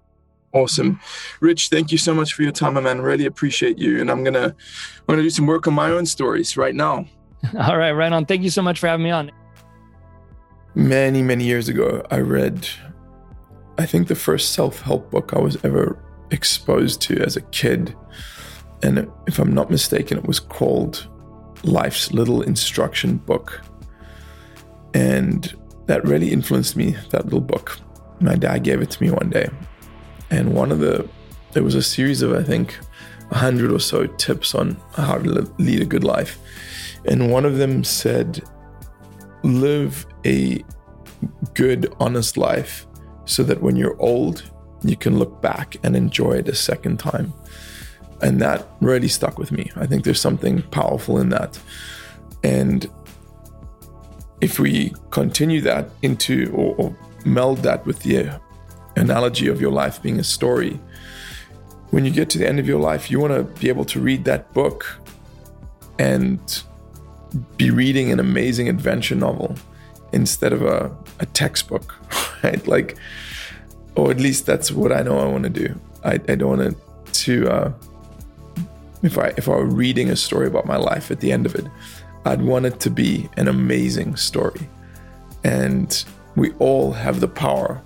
Awesome. 0.53 1.01
Rich, 1.41 1.69
thank 1.69 1.91
you 1.91 1.99
so 1.99 2.15
much 2.15 2.33
for 2.33 2.43
your 2.43 2.53
time, 2.53 2.75
my 2.75 2.81
man. 2.81 3.01
Really 3.01 3.27
appreciate 3.27 3.77
you. 3.77 4.01
And 4.01 4.09
I'm 4.09 4.23
gonna 4.23 4.47
I'm 4.47 5.07
gonna 5.09 5.23
do 5.23 5.31
some 5.31 5.47
work 5.47 5.67
on 5.67 5.75
my 5.75 5.91
own 5.91 6.07
stories 6.07 6.57
right 6.57 6.75
now. 6.75 7.07
all 7.59 7.77
right, 7.77 7.91
right 7.91 8.13
on. 8.13 8.25
Thank 8.25 8.43
you 8.43 8.51
so 8.51 8.63
much 8.63 8.79
for 8.79 8.87
having 8.87 9.03
me 9.03 9.11
on. 9.11 9.33
Many, 10.77 11.23
many 11.23 11.45
years 11.45 11.69
ago, 11.69 12.07
I 12.11 12.19
read 12.19 12.69
I 13.79 13.87
think 13.87 14.07
the 14.07 14.15
first 14.15 14.53
self-help 14.53 15.11
book 15.11 15.33
I 15.35 15.41
was 15.41 15.63
ever 15.65 15.99
exposed 16.31 17.01
to 17.03 17.19
as 17.21 17.37
a 17.37 17.41
kid 17.41 17.97
and 18.85 19.11
if 19.27 19.39
I'm 19.39 19.55
not 19.55 19.71
mistaken, 19.71 20.19
it 20.19 20.27
was 20.27 20.39
called 20.39 21.09
Life's 21.63 22.13
Little 22.13 22.43
Instruction 22.43 23.17
Book. 23.17 23.63
And 24.93 25.55
that 25.87 26.05
really 26.05 26.31
influenced 26.31 26.77
me, 26.77 26.95
that 27.09 27.25
little 27.25 27.41
book. 27.41 27.79
My 28.21 28.37
dad 28.37 28.63
gave 28.63 28.83
it 28.83 28.91
to 28.91 29.03
me 29.03 29.11
one 29.11 29.31
day. 29.31 29.49
And 30.31 30.55
one 30.55 30.71
of 30.71 30.81
the, 30.81 31.09
there 31.53 31.63
was 31.63 31.75
a 31.75 31.83
series 31.83 32.21
of, 32.21 32.35
I 32.35 32.43
think, 32.43 32.79
a 33.31 33.39
hundred 33.39 33.73
or 33.73 33.81
so 33.81 34.07
tips 34.07 34.55
on 34.55 34.79
how 34.95 35.17
to 35.17 35.51
lead 35.59 35.81
a 35.81 35.87
good 35.87 36.05
life. 36.05 36.39
And 37.07 37.33
one 37.33 37.47
of 37.47 37.57
them 37.57 37.85
said, 37.85 38.43
live 39.45 40.07
a 40.27 40.63
good, 41.55 41.91
honest 42.01 42.37
life 42.37 42.87
so 43.25 43.43
that 43.45 43.63
when 43.63 43.77
you're 43.77 43.99
old, 43.99 44.51
you 44.83 44.97
can 44.97 45.19
look 45.19 45.41
back 45.41 45.77
and 45.83 45.97
enjoy 45.97 46.33
it 46.33 46.49
a 46.49 46.55
second 46.55 46.99
time. 46.99 47.33
And 48.25 48.41
that 48.41 48.67
really 48.81 49.09
stuck 49.09 49.39
with 49.39 49.53
me. 49.53 49.71
I 49.77 49.87
think 49.87 50.05
there's 50.05 50.21
something 50.21 50.63
powerful 50.63 51.19
in 51.19 51.29
that. 51.29 51.61
And 52.43 52.91
if 54.41 54.59
we 54.59 54.95
continue 55.11 55.61
that 55.61 55.91
into 56.01 56.51
or, 56.55 56.75
or 56.77 56.97
meld 57.27 57.59
that 57.59 57.85
with 57.85 58.01
the 58.01 58.41
analogy 58.97 59.47
of 59.47 59.61
your 59.61 59.71
life 59.71 60.03
being 60.03 60.19
a 60.19 60.25
story, 60.25 60.81
when 61.91 62.07
you 62.07 62.11
get 62.11 62.31
to 62.31 62.39
the 62.39 62.49
end 62.49 62.59
of 62.59 62.67
your 62.67 62.81
life, 62.81 63.11
you 63.11 63.21
want 63.21 63.35
to 63.35 63.43
be 63.61 63.69
able 63.69 63.85
to 63.85 64.01
read 64.01 64.25
that 64.25 64.51
book 64.55 64.87
and 65.99 66.63
be 67.59 67.71
reading 67.71 68.11
an 68.11 68.21
amazing 68.21 68.71
adventure 68.71 69.15
novel 69.15 69.55
instead 70.13 70.55
of 70.55 70.63
a, 70.63 70.97
a 71.21 71.27
textbook, 71.27 71.95
right? 72.43 72.67
Like, 72.67 72.97
or 73.97 74.11
at 74.11 74.19
least 74.19 74.47
that's 74.47 74.73
what 74.73 74.93
I 74.93 75.03
know 75.03 75.19
I 75.19 75.27
want 75.27 75.45
to 75.45 75.51
do. 75.51 75.79
I, 76.03 76.15
I 76.15 76.35
don't 76.37 76.59
want 76.59 76.77
to, 77.07 77.13
to 77.13 77.53
uh, 77.53 77.73
if 79.05 79.19
I 79.19 79.27
if 79.37 79.49
I 79.49 79.53
were 79.53 79.67
reading 79.67 80.11
a 80.11 80.17
story 80.17 80.47
about 80.47 80.67
my 80.67 80.77
life 80.77 81.11
at 81.11 81.21
the 81.21 81.31
end 81.31 81.47
of 81.47 81.55
it, 81.55 81.67
I'd 82.25 82.43
want 82.43 82.65
it 82.65 82.81
to 82.81 82.91
be 82.91 83.29
an 83.37 83.49
amazing 83.49 84.17
story. 84.17 84.69
And 85.45 86.05
we 86.37 86.53
all 86.53 86.93
have 86.93 87.21
the 87.21 87.29
power 87.29 87.83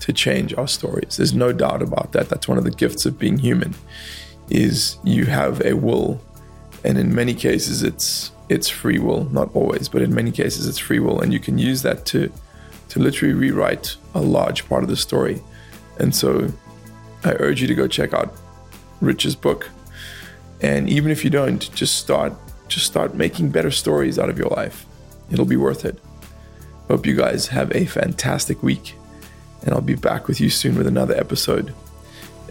to 0.00 0.12
change 0.12 0.54
our 0.54 0.68
stories. 0.68 1.16
There's 1.16 1.34
no 1.34 1.52
doubt 1.52 1.82
about 1.82 2.12
that. 2.12 2.28
That's 2.28 2.46
one 2.48 2.56
of 2.56 2.64
the 2.64 2.70
gifts 2.70 3.04
of 3.04 3.18
being 3.18 3.36
human 3.36 3.74
is 4.48 4.96
you 5.04 5.26
have 5.26 5.60
a 5.64 5.74
will 5.74 6.20
and 6.84 6.98
in 6.98 7.14
many 7.14 7.34
cases 7.34 7.82
it's 7.82 8.30
it's 8.48 8.68
free 8.68 8.98
will, 8.98 9.24
not 9.30 9.54
always, 9.54 9.88
but 9.88 10.02
in 10.02 10.12
many 10.12 10.32
cases 10.32 10.66
it's 10.66 10.78
free 10.78 11.00
will 11.00 11.20
and 11.20 11.32
you 11.32 11.40
can 11.40 11.58
use 11.58 11.82
that 11.82 12.06
to 12.06 12.32
to 12.90 13.00
literally 13.00 13.34
rewrite 13.34 13.96
a 14.14 14.20
large 14.20 14.68
part 14.68 14.84
of 14.84 14.88
the 14.88 14.96
story. 14.96 15.42
And 15.98 16.14
so 16.14 16.48
I 17.24 17.32
urge 17.40 17.60
you 17.60 17.66
to 17.66 17.74
go 17.74 17.88
check 17.88 18.14
out 18.14 18.34
Rich's 19.00 19.34
book 19.34 19.68
and 20.62 20.88
even 20.88 21.10
if 21.10 21.24
you 21.24 21.30
don't, 21.30 21.72
just 21.74 21.96
start 21.96 22.32
just 22.68 22.86
start 22.86 23.14
making 23.14 23.50
better 23.50 23.70
stories 23.70 24.18
out 24.18 24.30
of 24.30 24.38
your 24.38 24.48
life. 24.48 24.86
It'll 25.30 25.44
be 25.44 25.56
worth 25.56 25.84
it. 25.84 25.98
Hope 26.88 27.04
you 27.04 27.16
guys 27.16 27.48
have 27.48 27.74
a 27.74 27.84
fantastic 27.84 28.62
week, 28.62 28.94
and 29.62 29.74
I'll 29.74 29.80
be 29.80 29.94
back 29.94 30.28
with 30.28 30.40
you 30.40 30.50
soon 30.50 30.76
with 30.76 30.86
another 30.86 31.14
episode. 31.16 31.74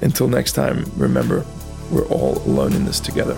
Until 0.02 0.28
next 0.28 0.54
time, 0.54 0.86
remember, 0.96 1.46
we're 1.92 2.08
all 2.08 2.38
alone 2.40 2.74
in 2.74 2.86
this 2.86 3.00
together. 3.00 3.38